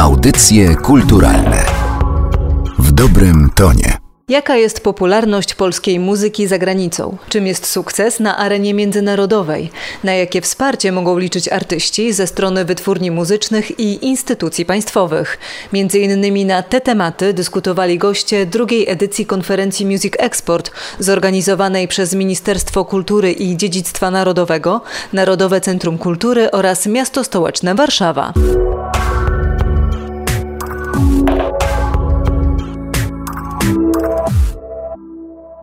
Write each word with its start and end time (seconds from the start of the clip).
Audycje 0.00 0.74
kulturalne 0.76 1.64
w 2.78 2.92
dobrym 2.92 3.50
tonie. 3.54 3.96
Jaka 4.28 4.56
jest 4.56 4.80
popularność 4.80 5.54
polskiej 5.54 6.00
muzyki 6.00 6.46
za 6.46 6.58
granicą? 6.58 7.16
Czym 7.28 7.46
jest 7.46 7.66
sukces 7.66 8.20
na 8.20 8.36
arenie 8.36 8.74
międzynarodowej? 8.74 9.70
Na 10.04 10.14
jakie 10.14 10.40
wsparcie 10.40 10.92
mogą 10.92 11.18
liczyć 11.18 11.48
artyści 11.48 12.12
ze 12.12 12.26
strony 12.26 12.64
wytwórni 12.64 13.10
muzycznych 13.10 13.80
i 13.80 14.06
instytucji 14.06 14.64
państwowych? 14.64 15.38
Między 15.72 15.98
innymi 15.98 16.44
na 16.44 16.62
te 16.62 16.80
tematy 16.80 17.32
dyskutowali 17.32 17.98
goście 17.98 18.46
drugiej 18.46 18.90
edycji 18.90 19.26
konferencji 19.26 19.86
Music 19.86 20.14
Export 20.18 20.70
zorganizowanej 20.98 21.88
przez 21.88 22.14
Ministerstwo 22.14 22.84
Kultury 22.84 23.32
i 23.32 23.56
Dziedzictwa 23.56 24.10
Narodowego, 24.10 24.80
Narodowe 25.12 25.60
Centrum 25.60 25.98
Kultury 25.98 26.50
oraz 26.50 26.86
Miasto 26.86 27.24
Stołeczne 27.24 27.74
Warszawa. 27.74 28.32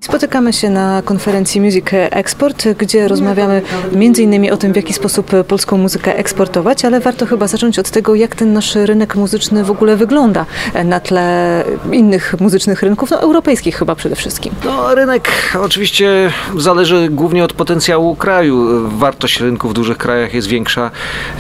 Spotykamy 0.08 0.54
się 0.54 0.70
na 0.70 1.02
konferencji 1.02 1.62
Music 1.62 1.86
Export, 1.92 2.68
gdzie 2.78 3.08
rozmawiamy 3.08 3.62
m.in. 3.94 4.54
o 4.54 4.58
tym, 4.58 4.74
w 4.74 4.76
jaki 4.76 4.94
sposób 4.94 5.32
polską 5.48 5.78
muzykę 5.78 6.18
eksportować, 6.18 6.86
ale 6.86 7.00
warto 7.00 7.26
chyba 7.26 7.48
zacząć 7.48 7.80
od 7.80 7.90
tego, 7.90 8.16
jak 8.16 8.36
ten 8.36 8.54
nasz 8.54 8.76
rynek 8.76 9.16
muzyczny 9.16 9.64
w 9.64 9.72
ogóle 9.72 9.96
wygląda 9.96 10.46
na 10.86 11.00
tle 11.00 11.64
innych 11.92 12.36
muzycznych 12.40 12.82
rynków, 12.84 13.10
no 13.10 13.22
europejskich 13.22 13.76
chyba 13.76 13.96
przede 13.96 14.16
wszystkim. 14.16 14.54
No, 14.66 14.96
rynek 14.96 15.32
oczywiście 15.60 16.32
zależy 16.58 17.10
głównie 17.12 17.44
od 17.44 17.54
potencjału 17.54 18.16
kraju. 18.16 18.90
Wartość 18.98 19.40
rynku 19.40 19.70
w 19.70 19.74
dużych 19.74 19.98
krajach 19.98 20.34
jest 20.34 20.48
większa 20.48 20.92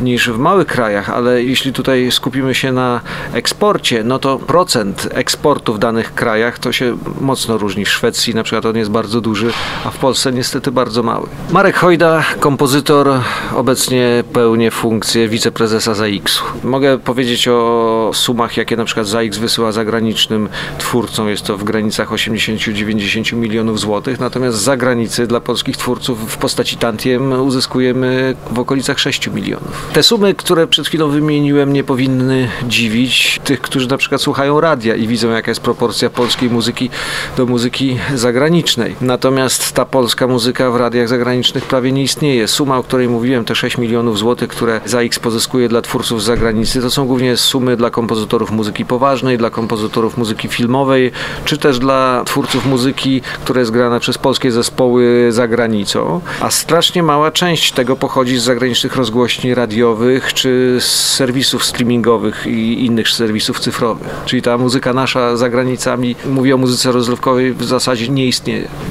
niż 0.01 0.29
w 0.29 0.37
małych 0.37 0.67
krajach, 0.67 1.09
ale 1.09 1.43
jeśli 1.43 1.73
tutaj 1.73 2.11
skupimy 2.11 2.55
się 2.55 2.71
na 2.71 3.01
eksporcie, 3.33 4.03
no 4.03 4.19
to 4.19 4.39
procent 4.39 5.07
eksportu 5.13 5.73
w 5.73 5.79
danych 5.79 6.13
krajach 6.13 6.59
to 6.59 6.71
się 6.71 6.97
mocno 7.21 7.57
różni. 7.57 7.85
W 7.85 7.89
Szwecji 7.89 8.35
na 8.35 8.43
przykład 8.43 8.56
przykład 8.57 8.75
on 8.75 8.79
jest 8.79 8.91
bardzo 8.91 9.21
duży, 9.21 9.51
a 9.85 9.89
w 9.91 9.97
Polsce 9.97 10.31
niestety 10.31 10.71
bardzo 10.71 11.03
mały. 11.03 11.27
Marek 11.51 11.75
Hojda, 11.75 12.23
kompozytor, 12.39 13.09
obecnie 13.55 14.23
pełni 14.33 14.71
funkcję 14.71 15.27
wiceprezesa 15.27 15.93
ZAX-u. 15.93 16.43
Mogę 16.63 16.97
powiedzieć 16.97 17.47
o 17.47 18.11
sumach, 18.13 18.57
jakie 18.57 18.75
na 18.75 18.85
przykład 18.85 19.07
ZAX 19.07 19.37
wysyła 19.37 19.71
zagranicznym 19.71 20.49
twórcom. 20.77 21.29
Jest 21.29 21.43
to 21.43 21.57
w 21.57 21.63
granicach 21.63 22.09
80-90 22.09 23.33
milionów 23.33 23.79
złotych, 23.79 24.19
natomiast 24.19 24.57
z 24.57 24.61
zagranicy 24.61 25.27
dla 25.27 25.39
polskich 25.39 25.77
twórców 25.77 26.31
w 26.33 26.37
postaci 26.37 26.77
tantiem 26.77 27.31
uzyskujemy 27.41 28.35
w 28.51 28.59
okolicach 28.59 28.99
6 28.99 29.27
milionów. 29.27 29.89
Te 29.93 30.03
sumy, 30.03 30.33
które 30.33 30.67
przed 30.67 30.87
chwilą 30.87 31.09
wymieniłem, 31.09 31.73
nie 31.73 31.83
powinny 31.83 32.49
dziwić 32.67 33.39
tych, 33.43 33.61
którzy 33.61 33.87
na 33.87 33.97
przykład 33.97 34.21
słuchają 34.21 34.61
radia 34.61 34.95
i 34.95 35.07
widzą, 35.07 35.29
jaka 35.29 35.51
jest 35.51 35.61
proporcja 35.61 36.09
polskiej 36.09 36.49
muzyki 36.49 36.89
do 37.37 37.45
muzyki 37.45 37.97
zagranicznej 38.15 38.46
zagranicznej. 38.47 38.95
Natomiast 39.01 39.71
ta 39.71 39.85
polska 39.85 40.27
muzyka 40.27 40.71
w 40.71 40.75
radiach 40.75 41.07
zagranicznych 41.07 41.65
prawie 41.65 41.91
nie 41.91 42.03
istnieje. 42.03 42.47
Suma, 42.47 42.77
o 42.77 42.83
której 42.83 43.09
mówiłem, 43.09 43.45
te 43.45 43.55
6 43.55 43.77
milionów 43.77 44.17
złotych, 44.17 44.49
które 44.49 44.81
ZAX 44.85 45.19
pozyskuje 45.19 45.69
dla 45.69 45.81
twórców 45.81 46.21
z 46.21 46.25
zagranicy, 46.25 46.81
to 46.81 46.91
są 46.91 47.05
głównie 47.05 47.37
sumy 47.37 47.77
dla 47.77 47.89
kompozytorów 47.89 48.51
muzyki 48.51 48.85
poważnej, 48.85 49.37
dla 49.37 49.49
kompozytorów 49.49 50.17
muzyki 50.17 50.47
filmowej, 50.47 51.11
czy 51.45 51.57
też 51.57 51.79
dla 51.79 52.23
twórców 52.25 52.65
muzyki, 52.65 53.21
która 53.43 53.59
jest 53.59 53.71
grana 53.71 53.99
przez 53.99 54.17
polskie 54.17 54.51
zespoły 54.51 55.27
za 55.29 55.47
granicą. 55.47 56.21
A 56.41 56.51
strasznie 56.51 57.03
mała 57.03 57.31
część 57.31 57.71
tego 57.71 57.95
pochodzi 57.95 58.37
z 58.37 58.43
zagranicznych 58.43 58.95
rozgłośni 58.95 59.55
radiowych, 59.55 60.33
czy 60.33 60.77
z 60.79 60.85
serwisów 60.85 61.65
streamingowych 61.65 62.47
i 62.47 62.85
innych 62.85 63.09
serwisów 63.09 63.59
cyfrowych. 63.59 64.07
Czyli 64.25 64.41
ta 64.41 64.57
muzyka 64.57 64.93
nasza 64.93 65.37
za 65.37 65.49
granicami, 65.49 66.15
mówię 66.25 66.55
o 66.55 66.57
muzyce 66.57 66.91
rozrywkowej, 66.91 67.53
w 67.53 67.63
zasadzie 67.63 68.09
nie 68.09 68.25
istnieje. 68.25 68.36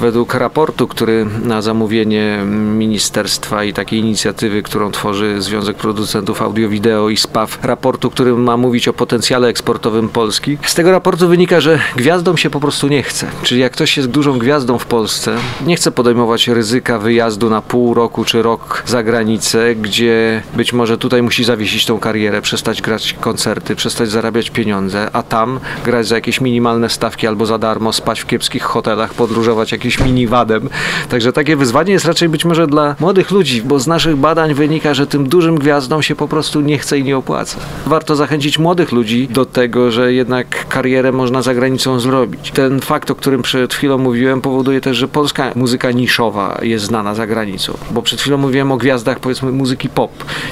Według 0.01 0.35
raportu, 0.35 0.89
który 0.89 1.27
na 1.43 1.63
zamówienie 1.63 2.39
ministerstwa 2.77 3.65
i 3.65 3.73
takiej 3.73 4.01
inicjatywy, 4.01 4.63
którą 4.63 4.91
tworzy 4.91 5.43
Związek 5.43 5.77
Producentów 5.77 6.43
Audio-Wideo 6.43 7.09
i 7.09 7.17
SPAW, 7.17 7.59
raportu, 7.63 8.11
który 8.11 8.35
ma 8.35 8.57
mówić 8.57 8.89
o 8.89 8.93
potencjale 8.93 9.49
eksportowym 9.49 10.09
Polski, 10.09 10.59
z 10.67 10.75
tego 10.75 10.91
raportu 10.91 11.29
wynika, 11.29 11.61
że 11.61 11.81
gwiazdom 11.97 12.37
się 12.37 12.51
po 12.51 12.61
prostu 12.61 12.89
nie 12.89 13.03
chce. 13.03 13.27
Czyli 13.43 13.61
jak 13.61 13.73
ktoś 13.73 13.97
jest 13.97 14.09
dużą 14.09 14.39
gwiazdą 14.39 14.79
w 14.79 14.87
Polsce, 14.87 15.37
nie 15.67 15.77
chce 15.77 15.91
podejmować 15.91 16.49
ryzyka 16.49 16.99
wyjazdu 16.99 17.51
na 17.51 17.63
pół 17.63 17.95
roku 17.95 18.25
czy 18.25 18.43
rok 18.43 18.83
za 18.87 19.03
granicę, 19.03 19.75
gdzie 19.75 20.43
być 20.57 20.73
może 20.73 20.99
tutaj 20.99 21.23
musi 21.23 21.45
zawiesić 21.45 21.87
tą 21.87 21.99
karierę, 21.99 22.43
przestać 22.43 22.83
grać 22.83 23.17
koncerty, 23.21 23.77
przestać 23.77 24.11
zarabiać 24.11 24.51
pieniądze, 24.51 25.11
a 25.13 25.23
tam 25.23 25.61
grać 25.85 26.07
za 26.07 26.15
jakieś 26.15 26.41
minimalne 26.41 26.91
stawki 26.91 27.27
albo 27.27 27.47
za 27.47 27.59
darmo, 27.59 27.93
spać 27.93 28.21
w 28.21 28.27
kiepskich 28.27 28.63
hotelach, 28.63 29.15
podróżować 29.37 29.73
jakimś 29.73 30.01
miniwadem. 30.01 30.69
Także 31.09 31.33
takie 31.33 31.57
wyzwanie 31.57 31.93
jest 31.93 32.05
raczej 32.05 32.29
być 32.29 32.45
może 32.45 32.67
dla 32.67 32.97
młodych 33.01 33.31
ludzi, 33.31 33.63
bo 33.63 33.79
z 33.79 33.87
naszych 33.87 34.17
badań 34.17 34.55
wynika, 34.55 34.95
że 34.95 35.07
tym 35.07 35.29
dużym 35.29 35.59
gwiazdom 35.59 36.03
się 36.03 36.15
po 36.15 36.29
prostu 36.29 36.61
nie 36.61 36.79
chce 36.79 36.99
i 36.99 37.05
nie 37.05 37.17
opłaca. 37.17 37.59
Warto 37.87 38.17
zachęcić 38.17 38.59
młodych 38.59 38.93
ludzi 38.93 39.29
do 39.31 39.45
tego, 39.45 39.91
że 39.91 40.13
jednak 40.13 40.69
karierę 40.69 41.13
można 41.13 41.43
za 41.43 41.55
granicą 41.55 42.01
zrobić. 42.01 42.51
Ten 42.51 42.81
fakt, 42.81 43.11
o 43.11 43.15
którym 43.15 43.43
przed 43.43 43.75
chwilą 43.75 43.99
mówiłem, 43.99 44.41
powoduje 44.41 44.81
też, 44.81 44.97
że 44.97 45.09
polska 45.09 45.53
muzyka 45.55 45.91
niszowa 45.91 46.59
jest 46.63 46.85
znana 46.85 47.15
za 47.15 47.27
granicą. 47.27 47.77
Bo 47.91 48.03
przed 48.03 48.21
chwilą 48.21 48.37
mówiłem 48.37 48.73
o 48.73 48.77
gwiazdach, 48.77 49.21
powiedzmy, 49.21 49.53
muzyki 49.53 49.89
pop. 49.89 50.11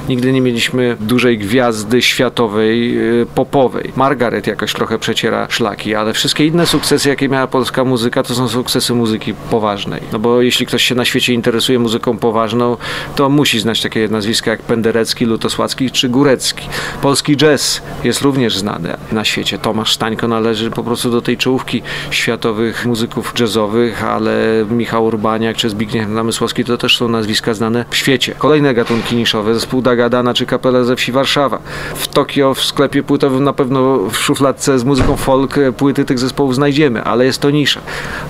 Nigdy 0.09 0.33
nie 0.33 0.41
mieliśmy 0.41 0.97
dużej 1.01 1.39
gwiazdy 1.39 2.03
światowej, 2.03 2.99
y, 3.23 3.27
popowej. 3.35 3.93
Margaret 3.97 4.47
jakoś 4.47 4.73
trochę 4.73 4.99
przeciera 4.99 5.47
szlaki, 5.51 5.95
ale 5.95 6.13
wszystkie 6.13 6.47
inne 6.47 6.67
sukcesy, 6.67 7.09
jakie 7.09 7.29
miała 7.29 7.47
polska 7.47 7.85
muzyka, 7.85 8.23
to 8.23 8.35
są 8.35 8.49
sukcesy 8.49 8.74
muzyki 8.95 9.35
poważnej. 9.51 10.03
No 10.13 10.19
bo 10.19 10.43
jeśli 10.43 10.67
ktoś 10.67 10.85
się 10.85 10.95
na 10.95 11.05
świecie 11.05 11.33
interesuje 11.33 11.79
muzyką 11.79 12.19
poważną, 12.19 12.77
to 13.17 13.29
musi 13.29 13.61
znać 13.61 13.81
takie 13.81 14.09
nazwiska 14.09 14.51
jak 14.51 14.63
Penderecki, 14.63 15.25
Lutosławski 15.25 15.91
czy 15.91 16.09
Górecki. 16.09 16.69
Polski 17.03 17.37
jazz 17.37 17.83
jest 18.05 18.23
również 18.23 18.59
znany 18.59 18.97
na 19.13 19.25
świecie. 19.25 19.59
Tomasz 19.59 19.93
Stańko 19.95 20.29
należy 20.29 20.71
po 20.71 20.83
prostu 20.83 21.11
do 21.11 21.23
tej 21.23 21.37
czołówki 21.37 21.83
światowych 22.11 22.87
muzyków 22.87 23.33
jazzowych, 23.41 24.05
ale 24.05 24.65
Michał 24.71 25.05
Urbaniak 25.05 25.57
czy 25.57 25.71
Zbigniew 25.71 26.09
Namysłowski 26.09 26.65
to 26.65 26.79
też 26.79 26.97
są 26.97 27.09
nazwiska 27.09 27.55
znane 27.55 27.85
w 27.91 27.97
świecie. 27.97 28.35
Kolejne 28.39 28.75
gatunki 28.75 29.17
niszowe, 29.17 29.55
zespół 29.55 29.83
Dagadana 29.83 30.35
czy 30.35 30.47
kapela 30.47 30.85
ze 30.85 30.97
wsi 30.97 31.13
Warszawa. 31.13 31.59
W 31.95 32.09
Tokio 32.09 32.55
w 32.55 32.65
sklepie 32.65 33.03
płytowym 33.03 33.45
na 33.45 33.53
pewno 33.53 33.99
w 33.99 34.17
szufladce 34.17 34.79
z 34.79 34.85
muzyką 34.85 35.17
folk 35.17 35.55
płyty 35.77 36.05
tych 36.05 36.19
zespołów 36.19 36.55
znajdziemy, 36.55 37.05
ale 37.05 37.25
jest 37.25 37.41
to 37.41 37.51
nisza. 37.51 37.81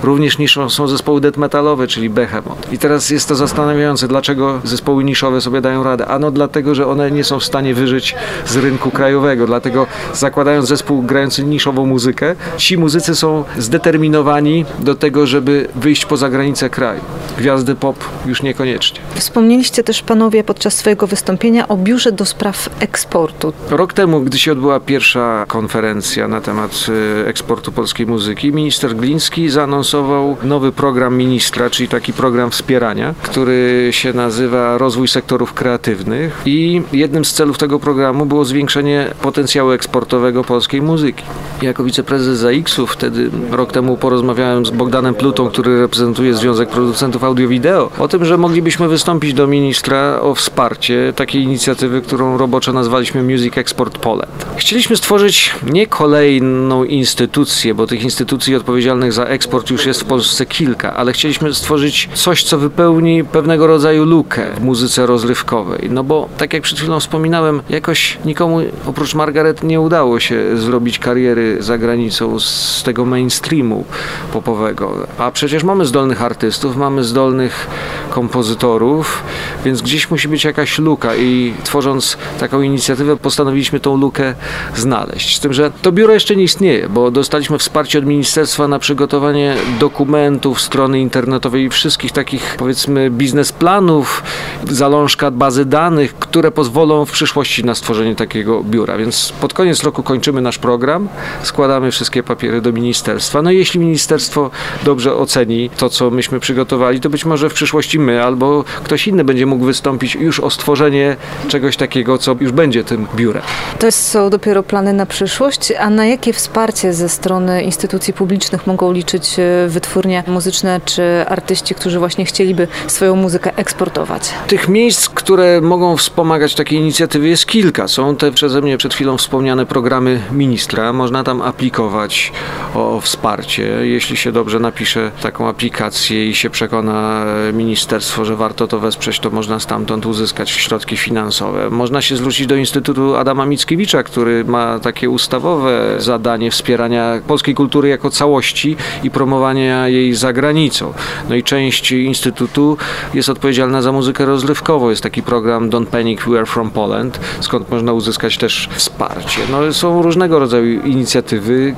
Również 0.03 0.34
niszą 0.39 0.69
są 0.69 0.87
zespoły 0.87 1.21
death 1.21 1.37
metalowe, 1.37 1.87
czyli 1.87 2.09
Behemoth. 2.09 2.73
I 2.73 2.77
teraz 2.77 3.09
jest 3.09 3.27
to 3.27 3.35
zastanawiające, 3.35 4.07
dlaczego 4.07 4.61
zespoły 4.63 5.03
niszowe 5.03 5.41
sobie 5.41 5.61
dają 5.61 5.83
radę. 5.83 6.07
Ano 6.07 6.31
dlatego, 6.31 6.75
że 6.75 6.87
one 6.87 7.11
nie 7.11 7.23
są 7.23 7.39
w 7.39 7.43
stanie 7.43 7.73
wyżyć 7.73 8.15
z 8.45 8.55
rynku 8.55 8.91
krajowego. 8.91 9.45
Dlatego 9.47 9.87
zakładając 10.13 10.67
zespół 10.67 11.01
grający 11.01 11.43
niszową 11.43 11.85
muzykę, 11.85 12.35
ci 12.57 12.77
muzycy 12.77 13.15
są 13.15 13.43
zdeterminowani 13.57 14.65
do 14.79 14.95
tego, 14.95 15.27
żeby 15.27 15.67
wyjść 15.75 16.05
poza 16.05 16.29
granicę 16.29 16.69
kraju. 16.69 17.01
Gwiazdy 17.37 17.75
pop 17.75 17.95
już 18.25 18.41
niekoniecznie. 18.41 18.99
Wspomnieliście 19.15 19.83
też 19.83 20.01
panowie 20.01 20.43
podczas 20.43 20.73
swojego 20.73 21.07
wystąpienia 21.07 21.67
o 21.67 21.77
biurze 21.77 22.11
do 22.11 22.25
spraw 22.25 22.69
eksportu. 22.79 23.53
Rok 23.69 23.93
temu, 23.93 24.21
gdy 24.21 24.39
się 24.39 24.51
odbyła 24.51 24.79
pierwsza 24.79 25.45
konferencja 25.47 26.27
na 26.27 26.41
temat 26.41 26.85
y, 27.23 27.27
eksportu 27.27 27.71
polskiej 27.71 28.07
muzyki, 28.07 28.51
minister 28.51 28.95
Gliński 28.95 29.49
zaanonsował 29.49 30.24
nowy 30.43 30.71
program 30.71 31.17
ministra, 31.17 31.69
czyli 31.69 31.89
taki 31.89 32.13
program 32.13 32.51
wspierania, 32.51 33.13
który 33.21 33.89
się 33.91 34.13
nazywa 34.13 34.77
Rozwój 34.77 35.07
sektorów 35.07 35.53
kreatywnych 35.53 36.41
i 36.45 36.81
jednym 36.93 37.25
z 37.25 37.33
celów 37.33 37.57
tego 37.57 37.79
programu 37.79 38.25
było 38.25 38.45
zwiększenie 38.45 39.07
potencjału 39.21 39.71
eksportowego 39.71 40.43
polskiej 40.43 40.81
muzyki. 40.81 41.23
Jako 41.61 41.83
wiceprezes 41.83 42.37
ZAX-u 42.39 42.87
wtedy 42.87 43.29
rok 43.51 43.71
temu 43.71 43.97
porozmawiałem 43.97 44.65
z 44.65 44.69
Bogdanem 44.69 45.15
Plutą, 45.15 45.49
który 45.49 45.81
reprezentuje 45.81 46.33
Związek 46.33 46.69
Producentów 46.69 47.23
Audio-Wideo, 47.23 47.89
o 47.99 48.07
tym, 48.07 48.25
że 48.25 48.37
moglibyśmy 48.37 48.87
wystąpić 48.87 49.33
do 49.33 49.47
ministra 49.47 50.19
o 50.21 50.35
wsparcie 50.35 51.13
takiej 51.15 51.43
inicjatywy, 51.43 52.01
którą 52.01 52.37
roboczo 52.37 52.73
nazwaliśmy 52.73 53.23
Music 53.23 53.57
Export 53.57 53.97
Poland. 53.97 54.45
Chcieliśmy 54.57 54.97
stworzyć 54.97 55.55
nie 55.71 55.87
kolejną 55.87 56.83
instytucję, 56.83 57.73
bo 57.73 57.87
tych 57.87 58.03
instytucji 58.03 58.55
odpowiedzialnych 58.55 59.13
za 59.13 59.23
eksport 59.25 59.69
już 59.69 59.85
jest 59.85 60.01
w 60.01 60.05
Polsce 60.05 60.45
kilka, 60.45 60.93
ale 60.93 61.13
chcieliśmy 61.13 61.53
stworzyć 61.53 62.09
coś, 62.13 62.43
co 62.43 62.57
wypełni 62.57 63.23
pewnego 63.23 63.67
rodzaju 63.67 64.05
lukę 64.05 64.45
w 64.55 64.63
muzyce 64.63 65.05
rozrywkowej. 65.05 65.89
No 65.89 66.03
bo, 66.03 66.29
tak 66.37 66.53
jak 66.53 66.63
przed 66.63 66.79
chwilą 66.79 66.99
wspominałem, 66.99 67.61
jakoś 67.69 68.17
nikomu 68.25 68.59
oprócz 68.85 69.15
Margaret 69.15 69.63
nie 69.63 69.81
udało 69.81 70.19
się 70.19 70.57
zrobić 70.57 70.99
kariery 70.99 71.44
za 71.59 71.77
granicą 71.77 72.39
z 72.39 72.83
tego 72.85 73.05
mainstreamu 73.05 73.85
popowego. 74.33 75.07
A 75.17 75.31
przecież 75.31 75.63
mamy 75.63 75.85
zdolnych 75.85 76.21
artystów, 76.21 76.77
mamy 76.77 77.03
zdolnych 77.03 77.67
kompozytorów, 78.09 79.23
więc 79.65 79.81
gdzieś 79.81 80.11
musi 80.11 80.27
być 80.27 80.43
jakaś 80.43 80.79
luka 80.79 81.15
i 81.15 81.53
tworząc 81.63 82.17
taką 82.39 82.61
inicjatywę 82.61 83.17
postanowiliśmy 83.17 83.79
tą 83.79 83.97
lukę 83.97 84.33
znaleźć. 84.75 85.37
Z 85.37 85.39
tym, 85.39 85.53
że 85.53 85.71
to 85.81 85.91
biuro 85.91 86.13
jeszcze 86.13 86.35
nie 86.35 86.43
istnieje, 86.43 86.89
bo 86.89 87.11
dostaliśmy 87.11 87.57
wsparcie 87.57 87.99
od 87.99 88.05
ministerstwa 88.05 88.67
na 88.67 88.79
przygotowanie 88.79 89.55
dokumentów, 89.79 90.61
strony 90.61 90.99
internetowej 90.99 91.63
i 91.63 91.69
wszystkich 91.69 92.11
takich 92.11 92.55
powiedzmy 92.57 93.09
biznesplanów, 93.09 94.23
zalążka 94.69 95.31
bazy 95.31 95.65
danych, 95.65 96.15
które 96.15 96.51
pozwolą 96.51 97.05
w 97.05 97.11
przyszłości 97.11 97.63
na 97.63 97.75
stworzenie 97.75 98.15
takiego 98.15 98.63
biura. 98.63 98.97
Więc 98.97 99.33
pod 99.41 99.53
koniec 99.53 99.83
roku 99.83 100.03
kończymy 100.03 100.41
nasz 100.41 100.57
program, 100.57 101.07
składamy 101.43 101.91
wszystkie 101.91 102.23
papiery 102.23 102.61
do 102.61 102.71
ministerstwa. 102.71 103.41
No 103.41 103.51
i 103.51 103.57
jeśli 103.57 103.79
ministerstwo 103.79 104.51
dobrze 104.83 105.15
oceni 105.15 105.69
to, 105.77 105.89
co 105.89 106.11
myśmy 106.11 106.39
przygotowali, 106.39 106.99
to 106.99 107.09
być 107.09 107.25
może 107.25 107.49
w 107.49 107.53
przyszłości 107.53 107.99
my 107.99 108.23
albo 108.23 108.63
ktoś 108.83 109.07
inny 109.07 109.23
będzie 109.23 109.45
mógł 109.45 109.65
wystąpić 109.65 110.15
już 110.15 110.39
o 110.39 110.49
stworzenie 110.49 111.17
czegoś 111.47 111.77
takiego, 111.77 112.17
co 112.17 112.35
już 112.39 112.51
będzie 112.51 112.83
tym 112.83 113.07
biurem. 113.15 113.43
To 113.79 113.91
są 113.91 114.29
dopiero 114.29 114.63
plany 114.63 114.93
na 114.93 115.05
przyszłość, 115.05 115.73
a 115.79 115.89
na 115.89 116.05
jakie 116.05 116.33
wsparcie 116.33 116.93
ze 116.93 117.09
strony 117.09 117.63
instytucji 117.63 118.13
publicznych 118.13 118.67
mogą 118.67 118.91
liczyć 118.91 119.39
e, 119.39 119.67
wytwórnie 119.67 120.23
muzyczne 120.27 120.81
czy 120.85 121.25
artyści, 121.27 121.75
którzy 121.75 121.99
właśnie 121.99 122.25
chcieliby 122.25 122.67
swoją 122.87 123.15
muzykę 123.15 123.57
eksportować? 123.57 124.29
Tych 124.47 124.69
miejsc, 124.69 125.09
które 125.09 125.61
mogą 125.61 125.97
wspomagać 125.97 126.55
takie 126.55 126.75
inicjatywy 126.75 127.27
jest 127.27 127.45
kilka. 127.45 127.87
Są 127.87 128.15
te 128.15 128.31
przeze 128.31 128.61
mnie 128.61 128.77
przed 128.77 128.93
chwilą 128.93 129.17
wspomniane 129.17 129.65
programy 129.65 130.21
ministra. 130.31 130.93
Można 130.93 131.23
tam 131.25 131.41
aplikować 131.41 132.31
o 132.73 133.01
wsparcie. 133.01 133.63
Jeśli 133.81 134.17
się 134.17 134.31
dobrze 134.31 134.59
napisze 134.59 135.11
taką 135.21 135.47
aplikację 135.47 136.29
i 136.29 136.35
się 136.35 136.49
przekona 136.49 137.25
ministerstwo, 137.53 138.25
że 138.25 138.35
warto 138.35 138.67
to 138.67 138.79
wesprzeć, 138.79 139.19
to 139.19 139.29
można 139.29 139.59
stamtąd 139.59 140.05
uzyskać 140.05 140.49
środki 140.49 140.97
finansowe. 140.97 141.69
Można 141.69 142.01
się 142.01 142.15
zwrócić 142.15 142.47
do 142.47 142.55
Instytutu 142.55 143.15
Adama 143.15 143.45
Mickiewicza, 143.45 144.03
który 144.03 144.45
ma 144.45 144.79
takie 144.79 145.09
ustawowe 145.09 145.95
zadanie 145.97 146.51
wspierania 146.51 147.21
polskiej 147.27 147.55
kultury 147.55 147.89
jako 147.89 148.09
całości 148.09 148.75
i 149.03 149.11
promowania 149.11 149.87
jej 149.87 150.13
za 150.13 150.33
granicą. 150.33 150.93
No 151.29 151.35
i 151.35 151.43
część 151.43 151.91
Instytutu 151.91 152.77
jest 153.13 153.29
odpowiedzialna 153.29 153.81
za 153.81 153.91
muzykę 153.91 154.25
rozrywkową. 154.25 154.89
Jest 154.89 155.03
taki 155.03 155.23
program 155.23 155.69
Don't 155.69 155.85
Panic, 155.85 156.19
We 156.27 156.37
Are 156.37 156.45
From 156.45 156.69
Poland, 156.69 157.19
skąd 157.39 157.71
można 157.71 157.93
uzyskać 157.93 158.37
też 158.37 158.69
wsparcie. 158.75 159.41
No, 159.51 159.73
są 159.73 160.01
różnego 160.01 160.39
rodzaju 160.39 160.81
inicjatywy. 160.81 161.14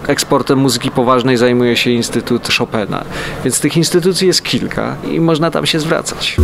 Eksportem 0.08 0.60
muzyki 0.60 0.92
poważnej 0.92 1.38
zajmuje 1.38 1.78
się 1.78 1.92
Instytut 1.92 2.48
Chopina, 2.58 3.04
więc 3.44 3.60
tych 3.60 3.78
instytucji 3.78 4.28
jest 4.28 4.44
kilka 4.44 4.96
i 5.12 5.20
można 5.20 5.52
tam 5.52 5.66
się 5.66 5.80
zwracać. 5.80 6.38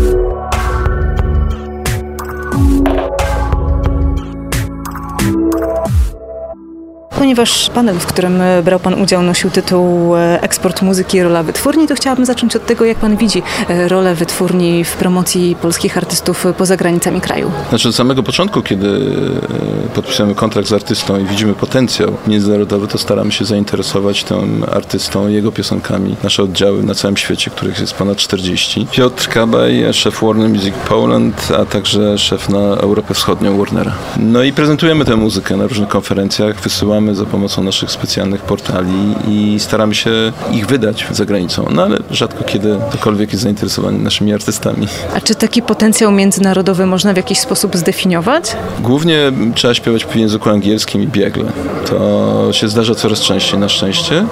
Ponieważ 7.24 7.70
panel, 7.70 8.00
w 8.00 8.06
którym 8.06 8.42
e, 8.42 8.64
brał 8.64 8.80
Pan 8.80 9.02
udział, 9.02 9.22
nosił 9.22 9.50
tytuł 9.50 10.16
e, 10.16 10.42
Eksport 10.42 10.81
muzyki 10.81 11.24
rola 11.24 11.44
wytwórni, 11.44 11.88
to 11.88 11.96
chciałabym 11.96 12.25
zacząć 12.25 12.56
od 12.56 12.66
tego, 12.66 12.86
jak 12.86 12.98
Pan 12.98 13.18
widzi 13.18 13.44
e, 13.70 13.88
rolę 13.88 14.16
wytwórni 14.16 14.84
w 14.84 14.96
promocji 14.96 15.56
polskich 15.62 15.98
artystów 15.98 16.46
poza 16.58 16.78
granicami 16.78 17.22
kraju. 17.22 17.52
Znaczy 17.70 17.90
od 17.90 17.96
samego 17.96 18.24
początku, 18.24 18.62
kiedy 18.62 18.88
podpisujemy 19.94 20.36
kontrakt 20.36 20.68
z 20.68 20.74
artystą 20.74 21.20
i 21.20 21.25
widzimy 21.25 21.54
potencjał 21.54 22.18
międzynarodowy, 22.28 22.88
to 22.88 22.98
staramy 22.98 23.31
się 23.31 23.46
zainteresować 23.46 24.24
tym 24.24 24.66
artystą, 24.72 25.28
jego 25.28 25.52
piosenkami. 25.52 26.16
Nasze 26.24 26.44
oddziały 26.44 26.84
na 26.84 26.96
całym 26.96 27.18
świecie, 27.18 27.52
których 27.52 27.80
jest 27.80 27.94
ponad 27.94 28.18
40. 28.18 28.88
Piotr 28.92 29.30
Kabaj, 29.30 29.94
szef 29.94 30.22
Warner 30.22 30.50
Music 30.50 30.75
Poland, 30.90 31.52
a 31.60 31.66
także 31.66 32.18
szef 32.18 32.50
na 32.50 32.60
Europę 32.60 33.14
Wschodnią 33.14 33.58
Warnera. 33.58 33.92
No 34.18 34.44
i 34.44 34.54
prezentujemy 34.54 35.06
tę 35.06 35.16
muzykę 35.16 35.58
na 35.58 35.68
różnych 35.68 35.90
konferencjach, 35.90 36.62
wysyłamy 36.62 37.12
za 37.15 37.25
pomocą 37.25 37.63
naszych 37.63 37.92
specjalnych 37.92 38.42
portali 38.42 39.15
i 39.27 39.60
staramy 39.60 39.95
się 39.95 40.10
ich 40.51 40.68
wydać 40.68 41.07
za 41.12 41.25
granicą. 41.25 41.68
No 41.71 41.83
ale 41.83 41.98
rzadko 42.12 42.44
kiedy 42.44 42.80
ktokolwiek 42.89 43.31
jest 43.31 43.44
zainteresowany 43.44 44.00
naszymi 44.00 44.33
artystami. 44.33 44.88
A 45.15 45.21
czy 45.21 45.36
taki 45.36 45.62
potencjał 45.62 46.12
międzynarodowy 46.12 46.86
można 46.86 47.13
w 47.13 47.18
jakiś 47.18 47.39
sposób 47.39 47.75
zdefiniować? 47.77 48.56
Głównie 48.80 49.31
trzeba 49.56 49.74
śpiewać 49.74 50.06
w 50.06 50.15
języku 50.15 50.50
angielskim 50.50 51.04
i 51.04 51.07
biegle. 51.07 51.45
To 51.89 52.54
się 52.54 52.68
zdarza 52.68 52.95
coraz 52.95 53.19
częściej 53.19 53.60
na 53.60 53.69
szczęście. 53.69 54.25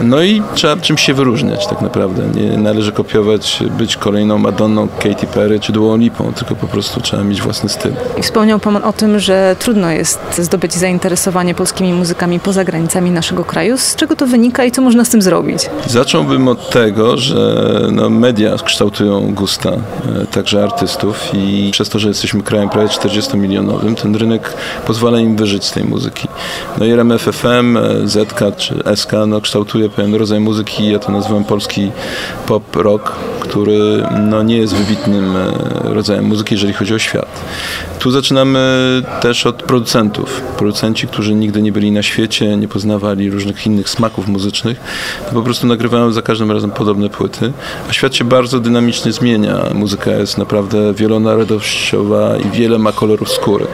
No 0.00 0.22
i 0.22 0.42
trzeba 0.54 0.76
czymś 0.76 1.02
się 1.02 1.14
wyróżniać 1.14 1.66
tak 1.66 1.80
naprawdę. 1.80 2.22
Nie 2.40 2.58
należy 2.58 2.92
kopiować, 2.92 3.62
być 3.78 3.96
kolejną 3.96 4.38
Madonną, 4.38 4.88
Katy 4.88 5.26
Perry 5.26 5.60
czy 5.60 5.72
Duą 5.72 5.96
Lipą, 5.96 6.32
tylko 6.32 6.54
po 6.54 6.66
prostu 6.66 7.00
trzeba 7.00 7.24
mieć 7.24 7.42
własny 7.42 7.68
styl. 7.68 7.92
I 8.18 8.22
wspomniał 8.22 8.58
Pan 8.58 8.76
o 8.76 8.92
tym, 8.92 9.18
że 9.18 9.56
trudno 9.58 9.90
jest 9.90 10.20
zdobyć 10.38 10.74
zainteresowanie 10.74 11.54
polskimi 11.54 11.92
muzykami 11.92 12.25
poza 12.42 12.64
granicami 12.64 13.10
naszego 13.10 13.44
kraju. 13.44 13.78
Z 13.78 13.96
czego 13.96 14.16
to 14.16 14.26
wynika 14.26 14.64
i 14.64 14.70
co 14.70 14.82
można 14.82 15.04
z 15.04 15.08
tym 15.08 15.22
zrobić? 15.22 15.58
Zacząłbym 15.86 16.48
od 16.48 16.70
tego, 16.70 17.16
że 17.16 17.66
no, 17.92 18.10
media 18.10 18.56
kształtują 18.64 19.34
gusta 19.34 19.70
e, 19.70 20.26
także 20.26 20.62
artystów 20.64 21.30
i 21.34 21.68
przez 21.72 21.88
to, 21.88 21.98
że 21.98 22.08
jesteśmy 22.08 22.42
krajem 22.42 22.68
prawie 22.68 22.88
40-milionowym, 22.88 23.94
ten 23.94 24.16
rynek 24.16 24.54
pozwala 24.86 25.20
im 25.20 25.36
wyżyć 25.36 25.64
z 25.64 25.72
tej 25.72 25.84
muzyki. 25.84 26.28
No 26.78 26.86
i 26.86 26.90
RMF 26.90 27.22
FM, 27.22 27.76
e, 27.76 28.08
ZK 28.08 28.40
czy 28.56 28.82
SK 28.96 29.12
no, 29.26 29.40
kształtuje 29.40 29.88
pewien 29.88 30.14
rodzaj 30.14 30.40
muzyki, 30.40 30.90
ja 30.90 30.98
to 30.98 31.12
nazywam 31.12 31.44
polski 31.44 31.90
pop 32.46 32.76
rock, 32.76 33.12
który 33.40 34.02
no, 34.30 34.42
nie 34.42 34.56
jest 34.56 34.74
wybitnym 34.74 35.36
e, 35.36 35.52
rodzajem 35.82 36.24
muzyki, 36.24 36.54
jeżeli 36.54 36.72
chodzi 36.72 36.94
o 36.94 36.98
świat. 36.98 37.44
Tu 37.98 38.10
zaczynamy 38.10 38.58
też 39.20 39.46
od 39.46 39.62
producentów. 39.62 40.40
Producenci, 40.40 41.06
którzy 41.06 41.34
nigdy 41.34 41.62
nie 41.62 41.72
byli 41.72 41.92
na 41.92 42.02
świecie, 42.06 42.56
nie 42.56 42.68
poznawali 42.68 43.30
różnych 43.30 43.66
innych 43.66 43.88
smaków 43.88 44.28
muzycznych, 44.28 44.80
to 45.28 45.32
po 45.32 45.42
prostu 45.42 45.66
nagrywają 45.66 46.12
za 46.12 46.22
każdym 46.22 46.50
razem 46.50 46.70
podobne 46.70 47.10
płyty. 47.10 47.52
A 47.90 47.92
świat 47.92 48.14
się 48.14 48.24
bardzo 48.24 48.60
dynamicznie 48.60 49.12
zmienia. 49.12 49.56
Muzyka 49.74 50.10
jest 50.10 50.38
naprawdę 50.38 50.94
wielonarodowościowa 50.94 52.36
i 52.36 52.50
wiele 52.50 52.78
ma 52.78 52.92
kolorów 52.92 53.32
skóry. 53.32 53.66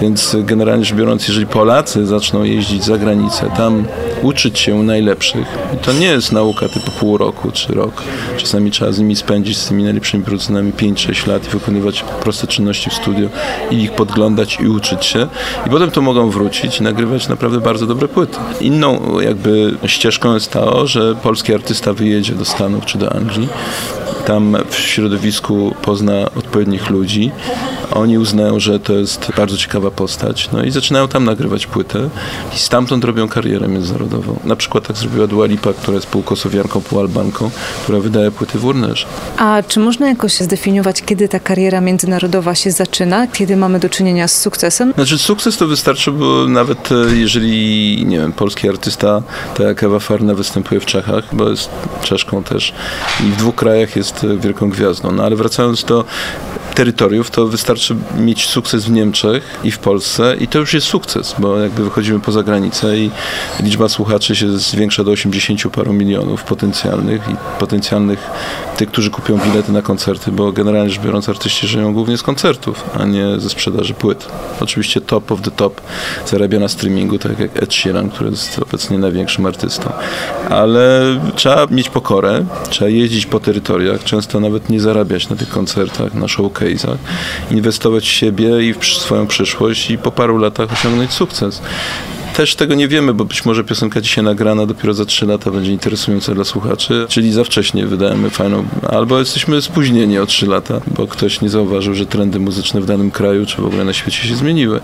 Więc 0.00 0.36
generalnie 0.40 0.84
rzecz 0.84 0.96
biorąc, 0.96 1.28
jeżeli 1.28 1.46
Polacy 1.46 2.06
zaczną 2.06 2.44
jeździć 2.44 2.84
za 2.84 2.98
granicę, 2.98 3.50
tam 3.56 3.84
uczyć 4.22 4.58
się 4.58 4.82
najlepszych, 4.82 5.46
to 5.82 5.92
nie 5.92 6.06
jest 6.06 6.32
nauka 6.32 6.68
typu 6.68 6.90
pół 7.00 7.16
roku 7.16 7.50
czy 7.52 7.74
rok. 7.74 8.02
Czasami 8.36 8.70
trzeba 8.70 8.92
z 8.92 8.98
nimi 8.98 9.16
spędzić, 9.16 9.58
z 9.58 9.68
tymi 9.68 9.82
najlepszymi 9.82 10.24
producentami 10.24 10.72
5-6 10.72 11.28
lat 11.28 11.46
i 11.46 11.50
wykonywać 11.50 12.04
proste 12.22 12.46
czynności 12.46 12.90
w 12.90 12.94
studio 12.94 13.28
i 13.70 13.76
ich 13.76 13.92
podglądać 13.92 14.58
i 14.60 14.68
uczyć 14.68 15.04
się. 15.04 15.26
I 15.66 15.70
potem 15.70 15.90
to 15.90 16.00
mogą 16.00 16.30
wrócić 16.30 16.80
i 16.80 16.82
nagrywać 16.82 17.28
naprawdę 17.28 17.60
bardzo 17.68 17.86
dobre 17.86 18.08
płyty. 18.08 18.38
Inną 18.60 19.20
jakby 19.20 19.74
ścieżką 19.86 20.34
jest 20.34 20.50
to, 20.50 20.86
że 20.86 21.14
polski 21.14 21.54
artysta 21.54 21.92
wyjedzie 21.92 22.34
do 22.34 22.44
Stanów 22.44 22.84
czy 22.84 22.98
do 22.98 23.12
Anglii, 23.12 23.48
tam 24.26 24.56
w 24.70 24.78
środowisku 24.78 25.74
pozna 25.82 26.14
odpowiednich 26.36 26.90
ludzi. 26.90 27.30
Oni 27.90 28.18
uznają, 28.18 28.60
że 28.60 28.80
to 28.80 28.92
jest 28.92 29.32
bardzo 29.36 29.56
ciekawa 29.56 29.90
postać, 29.90 30.48
no 30.52 30.62
i 30.62 30.70
zaczynają 30.70 31.08
tam 31.08 31.24
nagrywać 31.24 31.66
płytę 31.66 32.08
i 32.54 32.58
stamtąd 32.58 33.04
robią 33.04 33.28
karierę 33.28 33.68
międzynarodową. 33.68 34.38
Na 34.44 34.56
przykład 34.56 34.86
tak 34.86 34.96
zrobiła 34.96 35.26
Dua 35.26 35.46
Lipa, 35.46 35.72
która 35.72 35.94
jest 35.94 36.06
półkosowianką, 36.06 36.80
półalbanką, 36.80 37.50
która 37.82 38.00
wydaje 38.00 38.30
płyty 38.30 38.58
w 38.58 38.62
Warnerze. 38.62 39.06
A 39.36 39.62
czy 39.68 39.80
można 39.80 40.08
jakoś 40.08 40.32
zdefiniować, 40.32 41.02
kiedy 41.02 41.28
ta 41.28 41.40
kariera 41.40 41.80
międzynarodowa 41.80 42.54
się 42.54 42.70
zaczyna? 42.70 43.26
Kiedy 43.26 43.56
mamy 43.56 43.80
do 43.80 43.88
czynienia 43.88 44.28
z 44.28 44.40
sukcesem? 44.40 44.92
Znaczy 44.94 45.18
sukces 45.18 45.56
to 45.56 45.66
wystarczy, 45.66 46.12
bo 46.12 46.46
nawet 46.48 46.92
e, 46.92 47.16
nie 48.06 48.18
wiem, 48.18 48.32
polski 48.32 48.68
artysta, 48.68 49.22
tak 49.54 49.66
jak 49.66 49.82
Ewa 49.82 49.98
Farna 49.98 50.34
występuje 50.34 50.80
w 50.80 50.86
Czechach, 50.86 51.34
bo 51.34 51.50
jest 51.50 51.70
Czeszką 52.02 52.42
też 52.42 52.74
i 53.20 53.22
w 53.22 53.36
dwóch 53.36 53.54
krajach 53.54 53.96
jest 53.96 54.26
wielką 54.40 54.70
gwiazdą. 54.70 55.12
No 55.12 55.24
ale 55.24 55.36
wracając 55.36 55.84
do 55.84 56.04
terytoriów, 56.78 57.30
to 57.30 57.46
wystarczy 57.46 57.96
mieć 58.18 58.46
sukces 58.46 58.84
w 58.84 58.90
Niemczech 58.90 59.58
i 59.64 59.70
w 59.70 59.78
Polsce 59.78 60.36
i 60.40 60.48
to 60.48 60.58
już 60.58 60.74
jest 60.74 60.86
sukces, 60.86 61.34
bo 61.38 61.58
jakby 61.58 61.84
wychodzimy 61.84 62.20
poza 62.20 62.42
granicę 62.42 62.98
i 62.98 63.10
liczba 63.60 63.88
słuchaczy 63.88 64.36
się 64.36 64.58
zwiększa 64.58 65.04
do 65.04 65.10
80 65.10 65.62
paru 65.74 65.92
milionów 65.92 66.44
potencjalnych 66.44 67.22
i 67.28 67.34
potencjalnych 67.60 68.18
tych, 68.76 68.88
którzy 68.88 69.10
kupią 69.10 69.38
bilety 69.38 69.72
na 69.72 69.82
koncerty, 69.82 70.32
bo 70.32 70.52
generalnie 70.52 70.90
rzecz 70.90 71.02
biorąc 71.02 71.28
artyści 71.28 71.66
żyją 71.66 71.92
głównie 71.92 72.18
z 72.18 72.22
koncertów, 72.22 72.84
a 73.00 73.04
nie 73.04 73.40
ze 73.40 73.50
sprzedaży 73.50 73.94
płyt. 73.94 74.28
Oczywiście 74.60 75.00
top 75.00 75.32
of 75.32 75.40
the 75.40 75.50
top 75.50 75.80
zarabia 76.26 76.58
na 76.58 76.68
streamingu, 76.68 77.18
tak 77.18 77.38
jak 77.38 77.62
Ed 77.62 77.74
Sheeran, 77.74 78.10
który 78.10 78.30
jest 78.30 78.58
obecnie 78.58 78.98
największym 78.98 79.46
artystą. 79.46 79.92
Ale 80.50 81.16
trzeba 81.34 81.66
mieć 81.66 81.88
pokorę, 81.88 82.44
trzeba 82.70 82.90
jeździć 82.90 83.26
po 83.26 83.40
terytoriach, 83.40 84.04
często 84.04 84.40
nawet 84.40 84.68
nie 84.68 84.80
zarabiać 84.80 85.28
na 85.28 85.36
tych 85.36 85.48
koncertach, 85.48 86.14
na 86.14 86.28
inwestować 87.50 88.08
w 88.08 88.12
siebie 88.12 88.68
i 88.68 88.74
w 88.74 88.84
swoją 88.84 89.26
przyszłość 89.26 89.90
i 89.90 89.98
po 89.98 90.12
paru 90.12 90.38
latach 90.38 90.72
osiągnąć 90.72 91.12
sukces 91.12 91.62
też 92.38 92.54
tego 92.54 92.74
nie 92.74 92.88
wiemy, 92.88 93.14
bo 93.14 93.24
być 93.24 93.44
może 93.44 93.64
piosenka 93.64 94.00
dzisiaj 94.00 94.24
nagrana 94.24 94.66
dopiero 94.66 94.94
za 94.94 95.04
3 95.04 95.26
lata 95.26 95.50
będzie 95.50 95.72
interesująca 95.72 96.34
dla 96.34 96.44
słuchaczy, 96.44 97.06
czyli 97.08 97.32
za 97.32 97.44
wcześnie 97.44 97.86
wydajemy 97.86 98.30
fajną, 98.30 98.64
albo 98.88 99.18
jesteśmy 99.18 99.62
spóźnieni 99.62 100.18
o 100.18 100.26
3 100.26 100.46
lata, 100.46 100.80
bo 100.86 101.06
ktoś 101.06 101.40
nie 101.40 101.48
zauważył, 101.48 101.94
że 101.94 102.06
trendy 102.06 102.40
muzyczne 102.40 102.80
w 102.80 102.86
danym 102.86 103.10
kraju 103.10 103.46
czy 103.46 103.62
w 103.62 103.64
ogóle 103.64 103.84
na 103.84 103.92
świecie 103.92 104.28
się 104.28 104.36
zmieniły. 104.36 104.80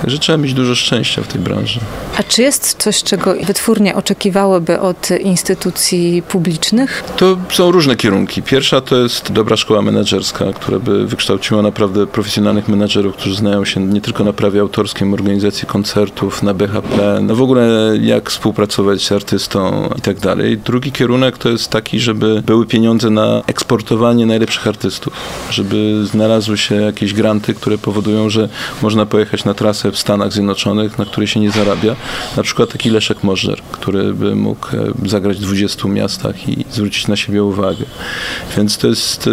Także 0.00 0.18
trzeba 0.18 0.38
mieć 0.38 0.54
dużo 0.54 0.74
szczęścia 0.74 1.22
w 1.22 1.26
tej 1.26 1.40
branży. 1.40 1.80
A 2.18 2.22
czy 2.22 2.42
jest 2.42 2.76
coś, 2.78 3.02
czego 3.02 3.34
wytwórnie 3.46 3.94
oczekiwałyby 3.94 4.80
od 4.80 5.10
instytucji 5.10 6.22
publicznych? 6.28 7.04
To 7.16 7.36
są 7.50 7.70
różne 7.70 7.96
kierunki. 7.96 8.42
Pierwsza 8.42 8.80
to 8.80 8.96
jest 8.96 9.32
dobra 9.32 9.56
szkoła 9.56 9.82
menedżerska, 9.82 10.44
która 10.52 10.78
by 10.78 11.06
wykształciła 11.06 11.62
naprawdę 11.62 12.06
profesjonalnych 12.06 12.68
menedżerów, 12.68 13.16
którzy 13.16 13.36
znają 13.36 13.64
się 13.64 13.80
nie 13.80 14.00
tylko 14.00 14.24
na 14.24 14.32
prawie 14.32 14.60
autorskim, 14.60 15.14
organizacji 15.14 15.66
koncertów, 15.66 16.42
na 16.42 16.54
BHP, 16.54 16.93
no 17.22 17.34
w 17.34 17.42
ogóle 17.42 17.92
jak 18.00 18.30
współpracować 18.30 19.02
z 19.02 19.12
artystą 19.12 19.90
i 19.98 20.00
tak 20.00 20.20
dalej. 20.20 20.58
Drugi 20.58 20.92
kierunek 20.92 21.38
to 21.38 21.48
jest 21.48 21.70
taki, 21.70 22.00
żeby 22.00 22.42
były 22.46 22.66
pieniądze 22.66 23.10
na 23.10 23.42
eksportowanie 23.46 24.26
najlepszych 24.26 24.66
artystów, 24.66 25.12
żeby 25.50 26.06
znalazły 26.06 26.58
się 26.58 26.74
jakieś 26.74 27.14
granty, 27.14 27.54
które 27.54 27.78
powodują, 27.78 28.30
że 28.30 28.48
można 28.82 29.06
pojechać 29.06 29.44
na 29.44 29.54
trasę 29.54 29.92
w 29.92 29.98
Stanach 29.98 30.32
Zjednoczonych, 30.32 30.98
na 30.98 31.04
której 31.04 31.26
się 31.26 31.40
nie 31.40 31.50
zarabia. 31.50 31.96
Na 32.36 32.42
przykład 32.42 32.72
taki 32.72 32.90
Leszek 32.90 33.24
Możdżer, 33.24 33.62
który 33.72 34.14
by 34.14 34.34
mógł 34.34 34.76
e, 34.76 35.08
zagrać 35.08 35.36
w 35.36 35.40
20 35.40 35.88
miastach 35.88 36.48
i 36.48 36.64
zwrócić 36.70 37.08
na 37.08 37.16
siebie 37.16 37.44
uwagę. 37.44 37.84
Więc 38.56 38.78
to 38.78 38.88
jest 38.88 39.26
e, 39.26 39.30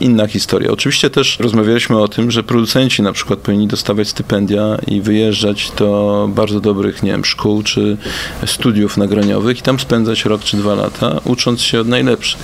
inna 0.00 0.26
historia. 0.26 0.70
Oczywiście 0.70 1.10
też 1.10 1.38
rozmawialiśmy 1.40 1.98
o 1.98 2.08
tym, 2.08 2.30
że 2.30 2.42
producenci 2.42 3.02
na 3.02 3.12
przykład 3.12 3.38
powinni 3.38 3.66
dostawać 3.66 4.08
stypendia 4.08 4.78
i 4.86 5.00
wyjeżdżać 5.00 5.72
do 5.78 6.28
bardzo 6.32 6.60
dobrych, 6.60 6.97
nie 7.02 7.10
wiem, 7.10 7.24
szkół 7.24 7.62
czy 7.62 7.96
studiów 8.46 8.96
nagraniowych 8.96 9.58
i 9.58 9.62
tam 9.62 9.80
spędzać 9.80 10.24
rok 10.24 10.42
czy 10.42 10.56
dwa 10.56 10.74
lata, 10.74 11.20
ucząc 11.24 11.60
się 11.60 11.80
od 11.80 11.88
najlepszych. 11.88 12.40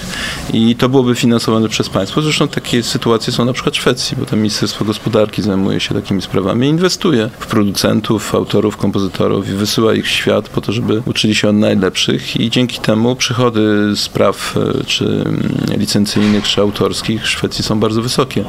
I 0.53 0.77
to 0.77 0.89
byłoby 0.89 1.15
finansowane 1.15 1.69
przez 1.69 1.89
państwo. 1.89 2.23
Zresztą 2.23 2.49
takie 2.49 2.83
sytuacje 2.83 3.33
są 3.33 3.45
na 3.45 3.53
przykład 3.53 3.75
w 3.75 3.79
Szwecji, 3.79 4.17
bo 4.21 4.27
tam 4.27 4.39
Ministerstwo 4.39 4.85
Gospodarki 4.85 5.43
zajmuje 5.43 5.81
się 5.81 5.95
takimi 5.95 6.23
sprawami, 6.23 6.69
inwestuje 6.69 7.31
w 7.39 7.47
producentów, 7.47 8.35
autorów, 8.35 8.77
kompozytorów 8.77 9.49
i 9.49 9.53
wysyła 9.53 9.95
ich 9.95 10.05
w 10.05 10.09
świat 10.09 10.49
po 10.49 10.61
to, 10.61 10.73
żeby 10.73 11.03
uczyli 11.07 11.35
się 11.35 11.49
od 11.49 11.57
najlepszych 11.57 12.37
i 12.37 12.51
dzięki 12.51 12.79
temu 12.79 13.17
przychody 13.17 13.61
z 13.97 14.09
praw 14.09 14.57
e, 14.57 14.85
czy 14.85 15.05
mm, 15.05 15.55
licencyjnych, 15.77 16.45
czy 16.45 16.61
autorskich 16.61 17.23
w 17.23 17.29
Szwecji 17.29 17.65
są 17.65 17.81
bardzo 17.81 18.03
wysokie, 18.03 18.45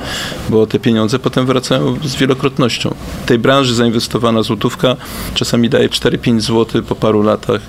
bo 0.49 0.67
te 0.67 0.79
pieniądze 0.79 1.19
potem 1.19 1.45
wracają 1.45 1.97
z 2.03 2.15
wielokrotnością. 2.15 2.95
W 3.23 3.27
tej 3.27 3.39
branży 3.39 3.75
zainwestowana 3.75 4.43
złotówka 4.43 4.95
czasami 5.33 5.69
daje 5.69 5.89
4-5 6.01 6.39
zł 6.39 6.83
po 6.83 6.95
paru 6.95 7.21
latach 7.21 7.61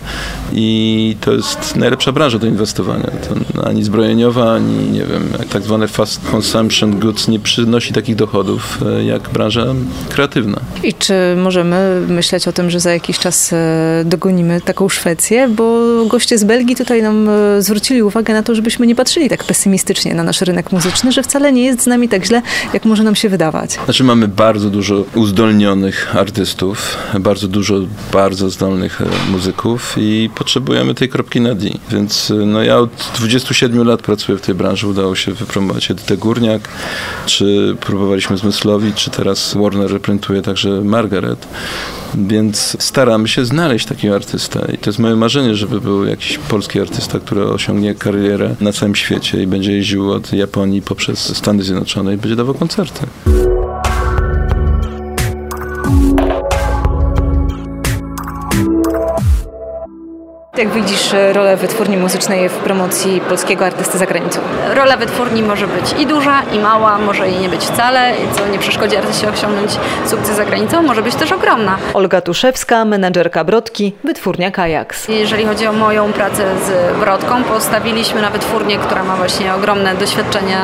i 0.52 1.16
to 1.20 1.32
jest 1.32 1.76
najlepsza 1.76 2.12
branża 2.12 2.38
do 2.38 2.46
inwestowania. 2.46 3.10
To 3.28 3.66
ani 3.68 3.84
zbrojeniowa, 3.84 4.54
ani 4.54 4.90
nie 4.90 5.04
wiem, 5.04 5.28
tak 5.50 5.62
zwane 5.62 5.88
fast 5.88 6.20
consumption 6.32 6.98
goods 6.98 7.28
nie 7.28 7.40
przynosi 7.40 7.92
takich 7.92 8.16
dochodów 8.16 8.78
e, 8.86 9.04
jak 9.04 9.30
branża 9.30 9.64
kreatywna. 10.08 10.60
I 10.82 10.94
czy 10.94 11.14
możemy 11.36 12.00
myśleć 12.08 12.48
o 12.48 12.52
tym, 12.52 12.70
że 12.70 12.80
za 12.80 12.92
jakiś 12.92 13.18
czas 13.18 13.52
e, 13.52 14.02
dogonimy 14.04 14.60
taką 14.60 14.88
Szwecję, 14.88 15.48
bo 15.48 15.82
goście 16.06 16.38
z 16.38 16.44
Belgii 16.44 16.76
tutaj 16.76 17.02
nam 17.02 17.28
e, 17.28 17.62
zwrócili 17.62 18.02
uwagę 18.02 18.34
na 18.34 18.42
to, 18.42 18.54
żebyśmy 18.54 18.86
nie 18.86 18.94
patrzyli 18.94 19.28
tak 19.28 19.44
pesymistycznie 19.44 20.14
na 20.14 20.22
nasz 20.22 20.40
rynek 20.40 20.72
muzyczny, 20.72 21.12
że 21.12 21.22
wcale 21.22 21.52
nie 21.52 21.64
jest 21.64 21.82
z 21.82 21.86
nami 21.86 22.08
tak 22.08 22.24
źle, 22.24 22.42
jak 22.74 22.84
może 22.84 23.02
nam 23.02 23.14
się 23.14 23.28
wydawać. 23.28 23.78
Znaczy 23.84 24.04
mamy 24.04 24.28
bardzo 24.28 24.70
dużo 24.70 25.04
uzdolnionych 25.14 26.16
artystów, 26.16 26.96
bardzo 27.20 27.48
dużo 27.48 27.74
bardzo 28.12 28.50
zdolnych 28.50 29.00
e, 29.00 29.30
muzyków 29.30 29.94
i 29.96 30.30
potrzebujemy 30.34 30.94
tej 30.94 31.08
kropki 31.08 31.40
na 31.40 31.54
D. 31.54 31.66
Więc 31.90 32.32
no 32.46 32.62
ja 32.62 32.78
od 32.78 32.90
27 33.16 33.86
lat 33.86 34.02
pracuję 34.02 34.38
w 34.38 34.40
tej 34.40 34.54
branży, 34.54 34.88
udało 34.88 35.14
się 35.14 35.32
wypromować 35.32 35.90
Edytę 35.90 36.16
Górniak, 36.16 36.68
czy 37.26 37.76
próbowaliśmy 37.80 38.36
Zmyslowi, 38.36 38.92
czy 38.92 39.10
teraz 39.10 39.54
Warner 39.54 39.92
reprezentuje 39.92 40.42
także 40.42 40.68
Margaret. 40.68 41.46
Więc 42.14 42.76
staramy 42.80 43.28
się 43.28 43.44
znaleźć 43.44 43.86
takiego 43.86 44.14
artystę 44.14 44.68
i 44.74 44.78
to 44.78 44.90
jest 44.90 44.98
moje 44.98 45.16
marzenie, 45.16 45.54
żeby 45.54 45.80
był 45.80 46.04
jakiś 46.04 46.38
polski 46.38 46.80
artysta, 46.80 47.20
który 47.20 47.48
osiągnie 47.48 47.94
karierę 47.94 48.54
na 48.60 48.72
całym 48.72 48.94
świecie 48.94 49.42
i 49.42 49.46
będzie 49.46 49.72
jeździł 49.72 50.12
od 50.12 50.32
Japonii 50.32 50.82
poprzez 50.82 51.36
Stany 51.36 51.62
Zjednoczone 51.62 52.14
i 52.14 52.16
będzie 52.16 52.36
dawał 52.36 52.54
koncerty. 52.54 53.06
Jak 60.56 60.68
widzisz 60.68 61.14
rolę 61.32 61.56
wytwórni 61.56 61.96
muzycznej 61.96 62.48
w 62.48 62.52
promocji 62.52 63.20
polskiego 63.20 63.66
artysty 63.66 63.98
za 63.98 64.06
granicą? 64.06 64.40
Rola 64.74 64.96
wytwórni 64.96 65.42
może 65.42 65.66
być 65.66 65.94
i 65.98 66.06
duża, 66.06 66.42
i 66.52 66.58
mała, 66.58 66.98
może 66.98 67.28
jej 67.28 67.38
nie 67.40 67.48
być 67.48 67.60
wcale, 67.60 68.12
co 68.36 68.48
nie 68.48 68.58
przeszkodzi 68.58 68.96
artyście 68.96 69.28
osiągnąć 69.28 69.70
sukces 70.06 70.36
za 70.36 70.44
granicą, 70.44 70.82
może 70.82 71.02
być 71.02 71.14
też 71.14 71.32
ogromna. 71.32 71.76
Olga 71.94 72.20
Tuszewska, 72.20 72.84
menedżerka 72.84 73.44
Brodki, 73.44 73.92
wytwórnia 74.04 74.50
Kajaks. 74.50 75.08
Jeżeli 75.08 75.46
chodzi 75.46 75.66
o 75.66 75.72
moją 75.72 76.12
pracę 76.12 76.44
z 76.66 76.96
Brodką, 76.98 77.44
postawiliśmy 77.44 78.22
na 78.22 78.30
wytwórnię, 78.30 78.78
która 78.78 79.04
ma 79.04 79.16
właśnie 79.16 79.54
ogromne 79.54 79.94
doświadczenia 79.94 80.58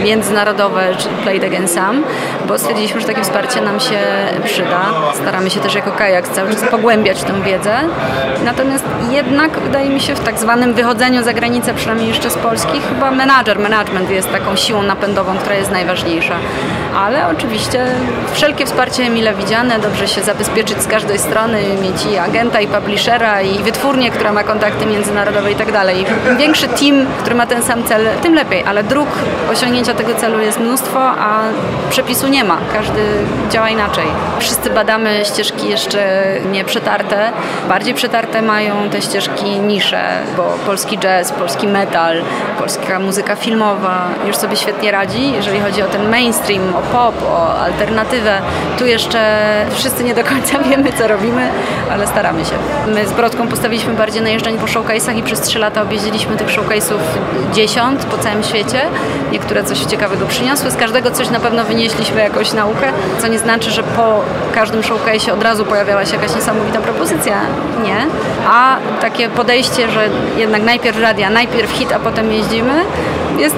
y, 0.00 0.04
międzynarodowe, 0.04 0.96
czyli 0.98 1.16
Play 1.16 1.46
Again 1.46 1.68
Sam, 1.68 2.04
bo 2.48 2.58
stwierdziliśmy, 2.58 3.00
że 3.00 3.06
takie 3.06 3.22
wsparcie 3.22 3.60
nam 3.60 3.80
się 3.80 3.98
przyda. 4.44 4.80
Staramy 5.14 5.50
się 5.50 5.60
też 5.60 5.74
jako 5.74 5.92
Kajaks 5.92 6.30
cały 6.30 6.50
czas 6.50 6.64
pogłębiać 6.70 7.22
tę 7.22 7.42
wiedzę. 7.42 7.74
Natomiast 8.44 8.84
jednak 9.26 9.60
wydaje 9.60 9.90
mi 9.90 10.00
się 10.00 10.14
w 10.14 10.20
tak 10.20 10.38
zwanym 10.38 10.74
wychodzeniu 10.74 11.22
za 11.22 11.32
granicę, 11.32 11.74
przynajmniej 11.74 12.08
jeszcze 12.08 12.30
z 12.30 12.34
Polski, 12.34 12.80
chyba 12.80 13.10
menadżer, 13.10 13.58
management 13.58 14.10
jest 14.10 14.32
taką 14.32 14.56
siłą 14.56 14.82
napędową, 14.82 15.38
która 15.38 15.54
jest 15.54 15.70
najważniejsza. 15.70 16.34
Ale 16.96 17.28
oczywiście 17.28 17.86
wszelkie 18.32 18.66
wsparcie 18.66 19.10
mile 19.10 19.34
widziane, 19.34 19.78
dobrze 19.78 20.08
się 20.08 20.22
zabezpieczyć 20.22 20.82
z 20.82 20.86
każdej 20.86 21.18
strony, 21.18 21.58
mieć 21.82 22.06
i 22.12 22.18
agenta, 22.18 22.60
i 22.60 22.66
publishera, 22.66 23.42
i 23.42 23.62
wytwórnię, 23.62 24.10
która 24.10 24.32
ma 24.32 24.44
kontakty 24.44 24.86
międzynarodowe 24.86 25.52
i 25.52 25.54
tak 25.54 25.72
dalej. 25.72 26.04
Im 26.30 26.36
większy 26.36 26.68
team, 26.68 27.06
który 27.18 27.34
ma 27.34 27.46
ten 27.46 27.62
sam 27.62 27.84
cel, 27.84 28.06
tym 28.22 28.34
lepiej, 28.34 28.64
ale 28.66 28.82
dróg 28.84 29.08
osiągnięcia 29.52 29.94
tego 29.94 30.14
celu 30.14 30.40
jest 30.40 30.60
mnóstwo, 30.60 31.00
a 31.00 31.40
przepisu 31.90 32.28
nie 32.28 32.44
ma. 32.44 32.58
Każdy 32.72 33.00
działa 33.50 33.68
inaczej. 33.68 34.06
Wszyscy 34.38 34.70
badamy 34.70 35.24
ścieżki 35.24 35.68
jeszcze 35.68 36.24
nie 36.52 36.64
przetarte. 36.64 37.32
Bardziej 37.68 37.94
przetarte 37.94 38.42
mają 38.42 38.90
te 38.90 39.02
ścieżki 39.02 39.13
nisze, 39.66 40.02
bo 40.36 40.42
polski 40.66 40.98
jazz, 40.98 41.32
polski 41.32 41.68
metal, 41.68 42.22
polska 42.58 42.98
muzyka 42.98 43.36
filmowa 43.36 44.08
już 44.26 44.36
sobie 44.36 44.56
świetnie 44.56 44.90
radzi, 44.90 45.32
jeżeli 45.32 45.60
chodzi 45.60 45.82
o 45.82 45.86
ten 45.86 46.10
mainstream, 46.10 46.76
o 46.76 46.82
pop, 46.92 47.14
o 47.22 47.58
alternatywę. 47.58 48.38
Tu 48.78 48.86
jeszcze 48.86 49.40
wszyscy 49.74 50.04
nie 50.04 50.14
do 50.14 50.24
końca 50.24 50.58
wiemy, 50.70 50.92
co 50.92 51.08
robimy, 51.08 51.48
ale 51.92 52.06
staramy 52.06 52.44
się. 52.44 52.54
My 52.86 53.06
z 53.06 53.12
Brodką 53.12 53.48
postawiliśmy 53.48 53.94
bardziej 53.94 54.22
na 54.22 54.28
jeżdżenie 54.28 54.58
po 54.58 54.66
showcase'ach 54.66 55.18
i 55.18 55.22
przez 55.22 55.40
trzy 55.40 55.58
lata 55.58 55.82
objeździliśmy 55.82 56.36
tych 56.36 56.48
showcase'ów 56.48 56.98
dziesiąt 57.52 58.04
po 58.04 58.18
całym 58.18 58.42
świecie. 58.42 58.80
Niektóre 59.32 59.64
coś 59.64 59.78
ciekawego 59.78 60.26
przyniosły. 60.26 60.70
Z 60.70 60.76
każdego 60.76 61.10
coś 61.10 61.30
na 61.30 61.40
pewno 61.40 61.64
wynieśliśmy 61.64 62.20
jakąś 62.20 62.52
naukę, 62.52 62.92
co 63.18 63.26
nie 63.28 63.38
znaczy, 63.38 63.70
że 63.70 63.82
po 63.82 64.20
każdym 64.54 64.80
showcase'ie 64.82 65.32
od 65.32 65.42
razu 65.42 65.64
pojawiała 65.64 66.06
się 66.06 66.16
jakaś 66.16 66.34
niesamowita 66.34 66.80
propozycja. 66.80 67.40
Nie. 67.84 67.96
A 68.48 68.76
takie 69.04 69.28
podejście, 69.28 69.90
że 69.90 70.08
jednak 70.36 70.62
najpierw 70.62 71.00
radia, 71.00 71.30
najpierw 71.30 71.70
hit, 71.70 71.92
a 71.92 71.98
potem 71.98 72.32
jeździmy, 72.32 72.84
jest 73.38 73.56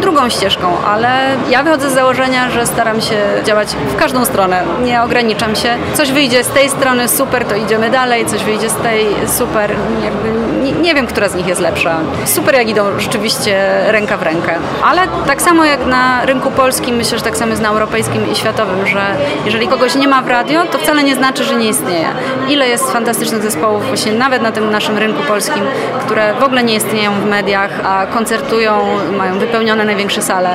drugą 0.00 0.28
ścieżką, 0.28 0.66
ale 0.86 1.08
ja 1.50 1.62
wychodzę 1.62 1.90
z 1.90 1.94
założenia, 1.94 2.50
że 2.50 2.66
staram 2.66 3.00
się 3.00 3.16
działać 3.44 3.68
w 3.68 3.96
każdą 3.96 4.24
stronę. 4.24 4.62
Nie 4.84 5.02
ograniczam 5.02 5.56
się. 5.56 5.76
Coś 5.94 6.12
wyjdzie 6.12 6.44
z 6.44 6.48
tej 6.48 6.68
strony, 6.70 7.08
super, 7.08 7.44
to 7.44 7.54
idziemy 7.54 7.90
dalej, 7.90 8.26
coś 8.26 8.44
wyjdzie 8.44 8.70
z 8.70 8.74
tej, 8.74 9.06
super. 9.26 9.70
Jakby 10.04 10.28
nie, 10.62 10.72
nie 10.72 10.94
wiem, 10.94 11.06
która 11.06 11.28
z 11.28 11.34
nich 11.34 11.46
jest 11.46 11.60
lepsza. 11.60 11.96
Super, 12.24 12.54
jak 12.54 12.68
idą 12.68 13.00
rzeczywiście 13.00 13.80
ręka 13.86 14.16
w 14.16 14.22
rękę. 14.22 14.54
Ale 14.84 15.02
tak 15.26 15.42
samo 15.42 15.64
jak 15.64 15.86
na 15.86 16.24
rynku 16.24 16.50
polskim, 16.50 16.96
myślę, 16.96 17.18
że 17.18 17.24
tak 17.24 17.36
samo 17.36 17.50
jest 17.50 17.62
na 17.62 17.68
europejskim 17.68 18.32
i 18.32 18.36
światowym, 18.36 18.86
że 18.86 19.00
jeżeli 19.44 19.68
kogoś 19.68 19.94
nie 19.94 20.08
ma 20.08 20.22
w 20.22 20.28
radio, 20.28 20.64
to 20.64 20.78
wcale 20.78 21.02
nie 21.02 21.14
znaczy, 21.14 21.44
że 21.44 21.56
nie 21.56 21.68
istnieje. 21.68 22.08
Ile 22.48 22.68
jest 22.68 22.92
fantastycznych 22.92 23.42
zespołów 23.42 23.86
właśnie 23.86 24.12
nawet 24.12 24.42
na 24.42 24.52
tym 24.52 24.70
naszym 24.70 24.98
rynku 24.98 25.22
polskim, 25.22 25.62
które 26.06 26.34
w 26.34 26.42
ogóle 26.42 26.64
nie 26.64 26.74
istnieją 26.74 27.12
w 27.12 27.26
mediach, 27.26 27.70
a 27.84 28.06
koncertują, 28.06 28.86
mają 29.18 29.38
wypełnione 29.38 29.84
największe 29.86 30.22
sale 30.22 30.50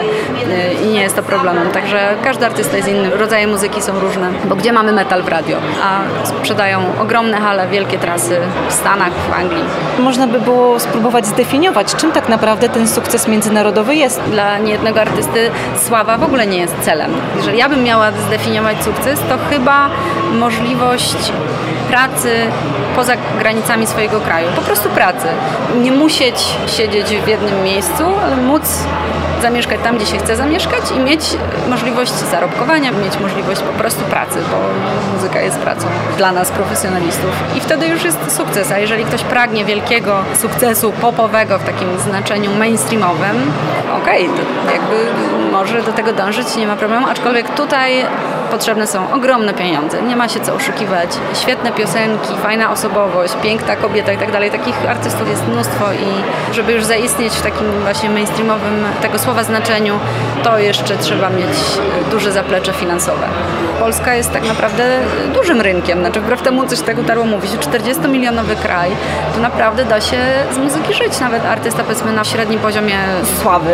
i 0.83 0.87
nie 0.87 1.01
jest 1.01 1.15
to 1.15 1.23
problemem. 1.23 1.71
Także 1.71 2.15
każdy 2.23 2.45
artysta 2.45 2.77
jest 2.77 2.89
inny, 2.89 3.09
rodzaje 3.09 3.47
muzyki 3.47 3.81
są 3.81 3.99
różne, 3.99 4.29
bo 4.45 4.55
gdzie 4.55 4.73
mamy 4.73 4.91
metal 4.91 5.23
w 5.23 5.27
radio, 5.27 5.57
a 5.83 5.99
sprzedają 6.27 6.79
ogromne 7.01 7.37
hale, 7.37 7.67
wielkie 7.67 7.97
trasy 7.97 8.37
w 8.69 8.73
Stanach, 8.73 9.13
w 9.29 9.33
Anglii. 9.33 9.63
Można 9.99 10.27
by 10.27 10.39
było 10.39 10.79
spróbować 10.79 11.25
zdefiniować, 11.25 11.95
czym 11.95 12.11
tak 12.11 12.29
naprawdę 12.29 12.69
ten 12.69 12.87
sukces 12.87 13.27
międzynarodowy 13.27 13.95
jest. 13.95 14.21
Dla 14.21 14.57
niejednego 14.57 15.01
artysty 15.01 15.49
sława 15.87 16.17
w 16.17 16.23
ogóle 16.23 16.47
nie 16.47 16.57
jest 16.57 16.75
celem. 16.81 17.11
Jeżeli 17.35 17.57
ja 17.57 17.69
bym 17.69 17.83
miała 17.83 18.11
zdefiniować 18.27 18.83
sukces, 18.83 19.19
to 19.29 19.37
chyba 19.49 19.89
możliwość 20.39 21.17
pracy 21.89 22.29
poza 22.95 23.13
granicami 23.39 23.87
swojego 23.87 24.19
kraju. 24.19 24.47
Po 24.55 24.61
prostu 24.61 24.89
pracy. 24.89 25.27
Nie 25.81 25.91
musieć 25.91 26.35
siedzieć 26.67 27.07
w 27.07 27.27
jednym 27.27 27.63
miejscu, 27.63 28.03
ale 28.23 28.35
móc 28.37 28.63
zamieszkać 29.41 29.79
tam, 29.83 29.97
gdzie 29.97 30.05
się 30.05 30.17
chce 30.17 30.35
zamieszkać 30.35 30.91
i 30.97 30.99
mieć 30.99 31.21
możliwość 31.69 32.11
zarobkowania, 32.11 32.91
mieć 32.91 33.19
możliwość 33.19 33.61
po 33.61 33.73
prostu 33.73 34.03
pracy, 34.03 34.39
bo 34.51 34.57
muzyka 35.15 35.41
jest 35.41 35.57
pracą 35.57 35.87
dla 36.17 36.31
nas, 36.31 36.51
profesjonalistów. 36.51 37.31
I 37.57 37.59
wtedy 37.59 37.87
już 37.87 38.03
jest 38.03 38.37
sukces. 38.37 38.71
A 38.71 38.77
jeżeli 38.77 39.05
ktoś 39.05 39.23
pragnie 39.23 39.65
wielkiego 39.65 40.23
sukcesu 40.41 40.91
popowego 40.91 41.59
w 41.59 41.63
takim 41.63 41.99
znaczeniu 41.99 42.51
mainstreamowym, 42.55 43.51
okej, 44.01 44.29
okay, 44.29 44.73
jakby 44.73 44.95
może 45.51 45.81
do 45.81 45.93
tego 45.93 46.13
dążyć, 46.13 46.55
nie 46.55 46.67
ma 46.67 46.75
problemu, 46.75 47.07
aczkolwiek 47.07 47.55
tutaj 47.55 48.05
potrzebne 48.51 48.87
są 48.87 49.13
ogromne 49.13 49.53
pieniądze. 49.53 50.01
Nie 50.01 50.15
ma 50.15 50.27
się 50.29 50.39
co 50.39 50.53
oszukiwać. 50.53 51.09
Świetne 51.41 51.71
piosenki, 51.71 52.37
fajna 52.43 52.71
osobowość, 52.71 53.33
piękna 53.43 53.75
kobieta 53.75 54.11
i 54.11 54.17
tak 54.17 54.31
dalej. 54.31 54.51
Takich 54.51 54.75
artystów 54.89 55.29
jest 55.29 55.47
mnóstwo 55.47 55.85
i 55.93 56.53
żeby 56.53 56.71
już 56.71 56.83
zaistnieć 56.83 57.33
w 57.33 57.41
takim 57.41 57.67
właśnie 57.83 58.09
mainstreamowym 58.09 58.85
tego 59.01 59.19
słowa 59.19 59.43
znaczeniu, 59.43 59.99
to 60.43 60.59
jeszcze 60.59 60.97
trzeba 60.97 61.29
mieć 61.29 61.57
duże 62.11 62.31
zaplecze 62.31 62.73
finansowe. 62.73 63.27
Polska 63.79 64.15
jest 64.15 64.33
tak 64.33 64.47
naprawdę 64.47 64.99
dużym 65.33 65.61
rynkiem, 65.61 65.99
znaczy 65.99 66.21
wbrew 66.21 66.41
temu, 66.41 66.67
coś 66.67 66.81
tego 66.81 67.03
darło 67.03 67.25
mówić, 67.25 67.51
40-milionowy 67.51 68.55
kraj, 68.55 68.91
to 69.35 69.41
naprawdę 69.41 69.85
da 69.85 70.01
się 70.01 70.17
z 70.53 70.57
muzyki 70.57 70.93
żyć. 70.93 71.19
Nawet 71.19 71.45
artysta 71.45 71.83
powiedzmy 71.83 72.11
na 72.11 72.23
średnim 72.23 72.59
poziomie 72.59 72.97
sławy, 73.41 73.73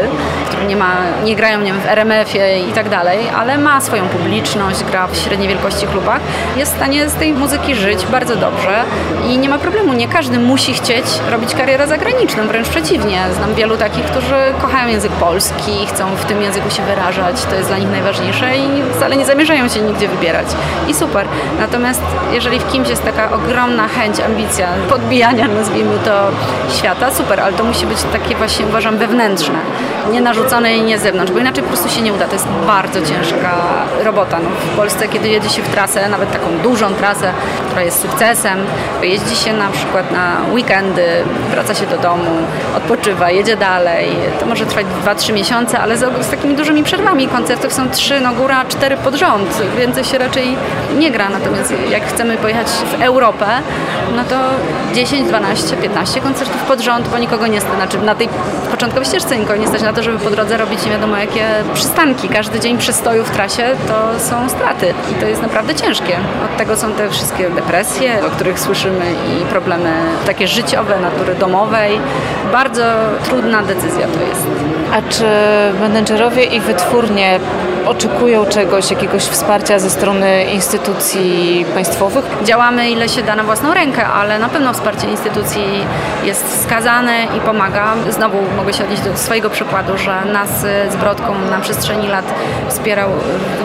który 0.50 0.66
nie 0.66 0.76
ma, 0.76 0.96
nie 1.24 1.36
grają 1.36 1.60
nie 1.68 1.74
wiem, 1.74 1.82
w 1.82 1.86
RMF-ie 1.86 2.60
i 2.70 2.72
tak 2.72 2.90
dalej, 2.90 3.20
ale 3.38 3.58
ma 3.58 3.82
swoją 3.82 4.08
publiczność, 4.08 4.84
gra 4.84 5.08
w 5.08 5.18
średniej 5.18 5.50
wielkości 5.50 5.88
klubach, 5.88 6.20
jest 6.58 6.74
w 6.74 6.76
stanie 6.76 7.10
z 7.10 7.14
tej 7.14 7.34
muzyki 7.34 7.76
żyć 7.76 8.06
bardzo 8.06 8.36
dobrze 8.36 8.84
i 9.30 9.38
nie 9.38 9.50
ma 9.50 9.58
problemu. 9.58 9.94
Nie 9.94 10.08
każdy 10.08 10.40
musi 10.40 10.74
chcieć 10.74 11.06
robić 11.32 11.56
karierę 11.56 11.88
zagraniczną, 11.88 12.48
wręcz 12.48 12.70
przeciwnie. 12.70 13.22
Znam 13.36 13.56
wielu 13.56 13.78
takich, 13.78 14.06
którzy 14.06 14.36
kochają 14.62 14.88
język 14.88 15.12
polski, 15.12 15.88
chcą 15.88 16.16
w 16.16 16.26
tym 16.26 16.42
języku 16.42 16.70
się 16.72 16.84
wyrażać, 16.84 17.36
to 17.50 17.56
jest 17.56 17.68
dla 17.68 17.78
nich 17.78 17.92
najważniejsze 17.92 18.58
i 18.58 18.94
wcale 18.96 19.16
nie 19.16 19.26
zamierzają 19.26 19.70
się 19.70 19.80
nigdzie 19.80 20.08
wybierać. 20.08 20.48
I 20.88 20.94
super. 20.94 21.28
Natomiast 21.60 22.02
jeżeli 22.32 22.60
w 22.60 22.72
kimś 22.72 22.90
jest 22.90 23.04
taka 23.04 23.32
ogromna 23.32 23.88
chęć, 23.88 24.20
ambicja 24.20 24.68
podbijania, 24.90 25.48
nazwijmy 25.48 26.00
to, 26.06 26.12
świata, 26.78 27.12
super, 27.12 27.40
ale 27.40 27.54
to 27.54 27.64
musi 27.64 27.86
być 27.86 27.98
takie 28.12 28.36
właśnie, 28.36 28.66
uważam, 28.66 28.98
wewnętrzne, 28.98 29.60
nie 30.12 30.22
narzucone 30.22 30.78
i 30.78 30.82
nie 30.82 31.00
z 31.00 31.02
zewnątrz, 31.02 31.32
bo 31.32 31.40
inaczej 31.40 31.57
po 31.62 31.68
prostu 31.68 31.90
się 31.90 32.02
nie 32.02 32.14
uda. 32.14 32.28
To 32.28 32.34
jest 32.34 32.48
bardzo 32.68 33.02
ciężka 33.02 33.52
robota. 34.04 34.40
No, 34.40 34.50
w 34.74 34.76
Polsce, 34.76 35.08
kiedy 35.08 35.30
jedzie 35.30 35.50
się 35.50 35.62
w 35.62 35.70
trasę, 35.70 36.10
nawet 36.10 36.32
taką 36.32 36.58
dużą 36.64 36.94
trasę, 36.94 37.32
która 37.68 37.82
jest 37.82 38.02
sukcesem, 38.02 38.58
jeździ 39.02 39.36
się 39.36 39.54
na 39.54 39.70
przykład 39.70 40.12
na 40.12 40.38
weekendy, 40.54 41.08
wraca 41.52 41.76
się 41.76 41.86
do 41.86 41.98
domu, 41.98 42.32
odpoczywa, 42.78 43.32
jedzie 43.32 43.58
dalej. 43.58 44.10
To 44.40 44.46
może 44.46 44.66
trwać 44.66 44.86
2-3 45.06 45.34
miesiące, 45.34 45.80
ale 45.80 45.98
z, 45.98 46.26
z 46.26 46.30
takimi 46.30 46.56
dużymi 46.56 46.84
przerwami. 46.84 47.28
Koncertów 47.28 47.74
są 47.74 47.90
3, 47.90 48.20
no 48.22 48.34
góra 48.34 48.66
4 48.66 48.98
pod 48.98 49.16
rząd. 49.16 49.62
Więcej 49.78 50.04
się 50.04 50.18
raczej 50.18 50.56
nie 50.98 51.12
gra. 51.12 51.30
Natomiast 51.30 51.74
jak 51.90 52.06
chcemy 52.08 52.38
pojechać 52.38 52.68
w 52.68 53.02
Europę, 53.02 53.46
no 54.16 54.24
to 54.24 54.36
10, 54.94 55.28
12, 55.28 55.78
15 55.78 56.22
koncertów 56.22 56.62
pod 56.62 56.82
rząd, 56.82 57.08
bo 57.08 57.18
nikogo 57.18 57.48
nie 57.48 57.62
stać. 57.62 57.76
Znaczy 57.76 57.98
na 57.98 58.16
tej 58.16 58.30
początkowej 58.72 59.06
ścieżce 59.06 59.38
nikogo 59.38 59.60
nie 59.60 59.68
stać 59.68 59.82
na 59.82 59.94
to, 59.94 60.04
żeby 60.04 60.20
po 60.20 60.30
drodze 60.30 60.58
robić 60.58 60.86
nie 60.86 60.92
wiadomo 60.92 61.18
jakie 61.18 61.47
przystanki. 61.74 62.30
Każdy 62.30 62.60
dzień 62.60 62.78
przystoju 62.78 63.24
w 63.24 63.30
trasie 63.30 63.64
to 63.88 64.20
są 64.20 64.50
straty 64.50 64.94
i 65.12 65.14
to 65.14 65.26
jest 65.26 65.42
naprawdę 65.42 65.76
ciężkie. 65.76 66.18
Od 66.46 66.58
tego 66.58 66.78
są 66.78 66.92
te 66.92 67.10
wszystkie 67.10 67.50
depresje, 67.50 68.26
o 68.28 68.30
których 68.30 68.60
słyszymy 68.60 69.06
i 69.12 69.46
problemy 69.46 69.92
takie 70.26 70.48
życiowe, 70.48 71.00
natury 71.00 71.36
domowej. 71.36 72.00
Bardzo 72.52 72.84
trudna 73.26 73.64
decyzja 73.64 74.08
to 74.08 74.20
jest. 74.30 74.48
A 74.94 75.02
czy 75.10 75.26
menedżerowie 75.80 76.44
i 76.44 76.60
wytwórnie 76.60 77.40
oczekują 77.88 78.46
czegoś, 78.46 78.92
jakiegoś 78.92 79.24
wsparcia 79.24 79.80
ze 79.80 79.90
strony 79.90 80.44
instytucji 80.44 81.66
państwowych? 81.74 82.26
Działamy 82.44 82.90
ile 82.90 83.10
się 83.10 83.24
da 83.24 83.36
na 83.36 83.44
własną 83.44 83.74
rękę, 83.74 84.08
ale 84.08 84.40
na 84.40 84.50
pewno 84.50 84.74
wsparcie 84.74 85.08
instytucji 85.08 85.86
jest 86.24 86.60
wskazane 86.60 87.24
i 87.38 87.40
pomaga. 87.40 87.94
Znowu 88.10 88.38
mogę 88.58 88.74
się 88.74 88.84
odnieść 88.84 89.02
do 89.02 89.18
swojego 89.18 89.50
przykładu, 89.50 89.98
że 89.98 90.26
nas 90.26 90.50
z 90.92 90.96
Brodką 90.96 91.36
na 91.52 91.60
przestrzeni 91.60 92.08
lat 92.08 92.26
wspierał 92.70 93.10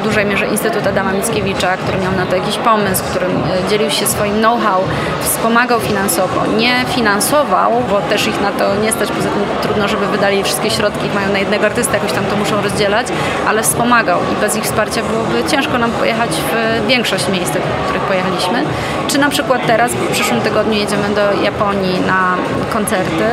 w 0.01 0.05
dużej 0.05 0.27
mierze 0.27 0.46
Instytut 0.46 0.87
Adama 0.87 1.12
Mickiewicza, 1.12 1.77
który 1.77 1.99
miał 1.99 2.12
na 2.12 2.27
to 2.27 2.37
jakiś 2.37 2.59
pomysł, 2.59 3.05
którym 3.05 3.31
e, 3.31 3.70
dzielił 3.70 3.90
się 3.90 4.07
swoim 4.07 4.38
know-how, 4.38 4.81
wspomagał 5.20 5.81
finansowo, 5.81 6.46
nie 6.57 6.85
finansował, 6.88 7.73
bo 7.90 8.01
też 8.01 8.27
ich 8.27 8.40
na 8.40 8.51
to 8.51 8.77
nie 8.77 8.92
stać, 8.92 9.12
poza 9.12 9.29
tym 9.29 9.42
trudno, 9.62 9.88
żeby 9.88 10.07
wydali 10.07 10.44
wszystkie 10.44 10.70
środki, 10.70 11.09
mają 11.14 11.33
na 11.33 11.38
jednego 11.38 11.66
artystę, 11.66 11.94
jakoś 11.94 12.12
tam 12.12 12.25
to 12.25 12.37
muszą 12.37 12.62
rozdzielać, 12.62 13.07
ale 13.49 13.62
wspomagał 13.62 14.12
i 14.33 14.40
bez 14.40 14.57
ich 14.57 14.64
wsparcia 14.64 15.03
byłoby 15.03 15.51
ciężko 15.51 15.79
nam 15.79 15.90
pojechać 15.90 16.31
w 16.31 16.87
większość 16.87 17.29
miejsc, 17.29 17.53
w 17.53 17.85
których 17.85 18.03
pojechaliśmy. 18.03 18.64
Czy 19.09 19.18
na 19.18 19.29
przykład 19.29 19.66
teraz, 19.66 19.92
w 19.92 20.12
przyszłym 20.12 20.40
tygodniu 20.40 20.79
jedziemy 20.79 21.09
do 21.09 21.42
Japonii 21.42 22.01
na 22.01 22.37
koncerty 22.72 23.25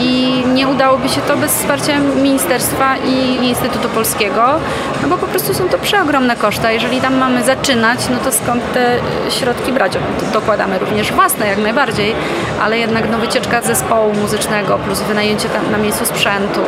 i 0.00 0.44
nie 0.54 0.68
udałoby 0.68 1.08
się 1.08 1.20
to 1.20 1.36
bez 1.36 1.52
wsparcia 1.52 1.98
Ministerstwa 2.22 2.96
i 2.96 3.46
Instytutu 3.48 3.88
Polskiego, 3.88 4.42
no 5.02 5.08
bo 5.08 5.18
po 5.18 5.26
prostu 5.26 5.54
są 5.54 5.68
to 5.68 5.78
przeogromne 5.78 6.36
koszta. 6.36 6.72
Jeżeli 6.72 7.00
tam 7.00 7.16
mamy 7.16 7.44
zaczynać, 7.44 8.00
no 8.10 8.16
to 8.24 8.32
skąd 8.32 8.72
te 8.72 8.98
środki 9.30 9.72
brać? 9.72 9.92
Dokładamy 10.32 10.78
również 10.78 11.12
własne 11.12 11.46
jak 11.46 11.58
najbardziej, 11.58 12.14
ale 12.62 12.78
jednak 12.78 13.10
no, 13.10 13.18
wycieczka 13.18 13.62
zespołu 13.62 14.14
muzycznego 14.14 14.78
plus 14.78 15.00
wynajęcie 15.00 15.48
tam 15.48 15.70
na 15.70 15.78
miejscu 15.78 16.06
sprzętu, 16.06 16.60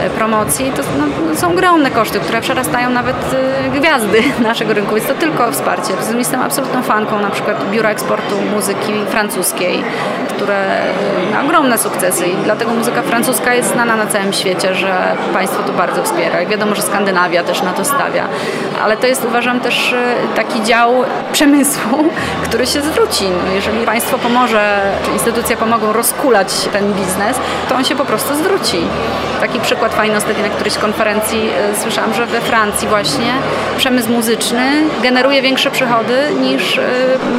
e, 0.00 0.10
promocji, 0.10 0.72
to 0.76 0.82
no, 0.98 1.36
są 1.36 1.52
ogromne 1.52 1.90
koszty, 1.90 2.20
które 2.20 2.40
przerastają 2.40 2.90
nawet 2.90 3.16
e, 3.34 3.70
gwiazdy 3.80 4.22
naszego 4.42 4.74
rynku. 4.74 4.94
Jest 4.94 5.08
to 5.08 5.14
tylko 5.14 5.52
wsparcie. 5.52 5.92
Jestem 6.18 6.42
absolutną 6.42 6.82
fanką 6.82 7.20
na 7.20 7.30
przykład 7.30 7.70
Biura 7.70 7.90
Eksportu 7.90 8.34
Muzyki 8.54 8.92
Francuskiej, 9.10 9.82
które 10.36 10.82
ma 11.32 11.44
ogromne 11.44 11.78
sukcesy 11.78 12.26
i 12.26 12.36
dlatego 12.44 12.70
muzyka 12.74 13.02
francuska 13.02 13.54
jest 13.54 13.72
znana 13.72 13.96
na 13.96 14.06
całym 14.06 14.32
świecie, 14.32 14.74
że 14.74 15.16
państwo 15.32 15.62
to 15.62 15.72
bardzo 15.72 16.02
wspiera. 16.02 16.42
I 16.42 16.46
wiadomo, 16.46 16.74
że 16.74 16.82
Skandynawia 16.82 17.44
też 17.44 17.62
na 17.62 17.72
to 17.72 17.84
stawia. 17.84 18.28
Ale 18.82 18.96
to 18.96 19.06
jest 19.06 19.24
uważam 19.24 19.60
też 19.60 19.92
e, 19.92 20.14
taki 20.36 20.62
dział 20.62 21.04
przemysłu, 21.32 22.04
który 22.44 22.66
się 22.66 22.82
zwróci. 22.82 23.24
No, 23.24 23.52
jeżeli 23.54 23.86
państwo 23.86 24.18
pomoże, 24.18 24.80
czy 25.04 25.10
instytucje 25.10 25.56
pomogą 25.56 25.92
rozkulać 25.92 26.48
ten 26.72 26.92
biznes, 26.92 27.36
to 27.68 27.74
on 27.74 27.84
się 27.84 27.94
po 27.94 28.04
prostu 28.04 28.34
zwróci. 28.34 28.78
Taki 29.40 29.60
przykład 29.60 29.94
fajny 29.94 30.16
ostatnio 30.16 30.42
na 30.42 30.48
którejś 30.48 30.78
konferencji 30.78 31.48
e, 31.48 31.76
słyszałam, 31.82 32.14
że 32.14 32.26
we 32.26 32.40
Francji 32.40 32.88
właśnie 32.88 33.32
przemysł 33.76 34.10
muzyczny 34.12 34.82
generuje 35.02 35.42
większe 35.42 35.70
przychody 35.70 36.16
niż 36.40 36.78
e, 36.78 36.82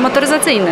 motoryzacyjny. 0.01 0.71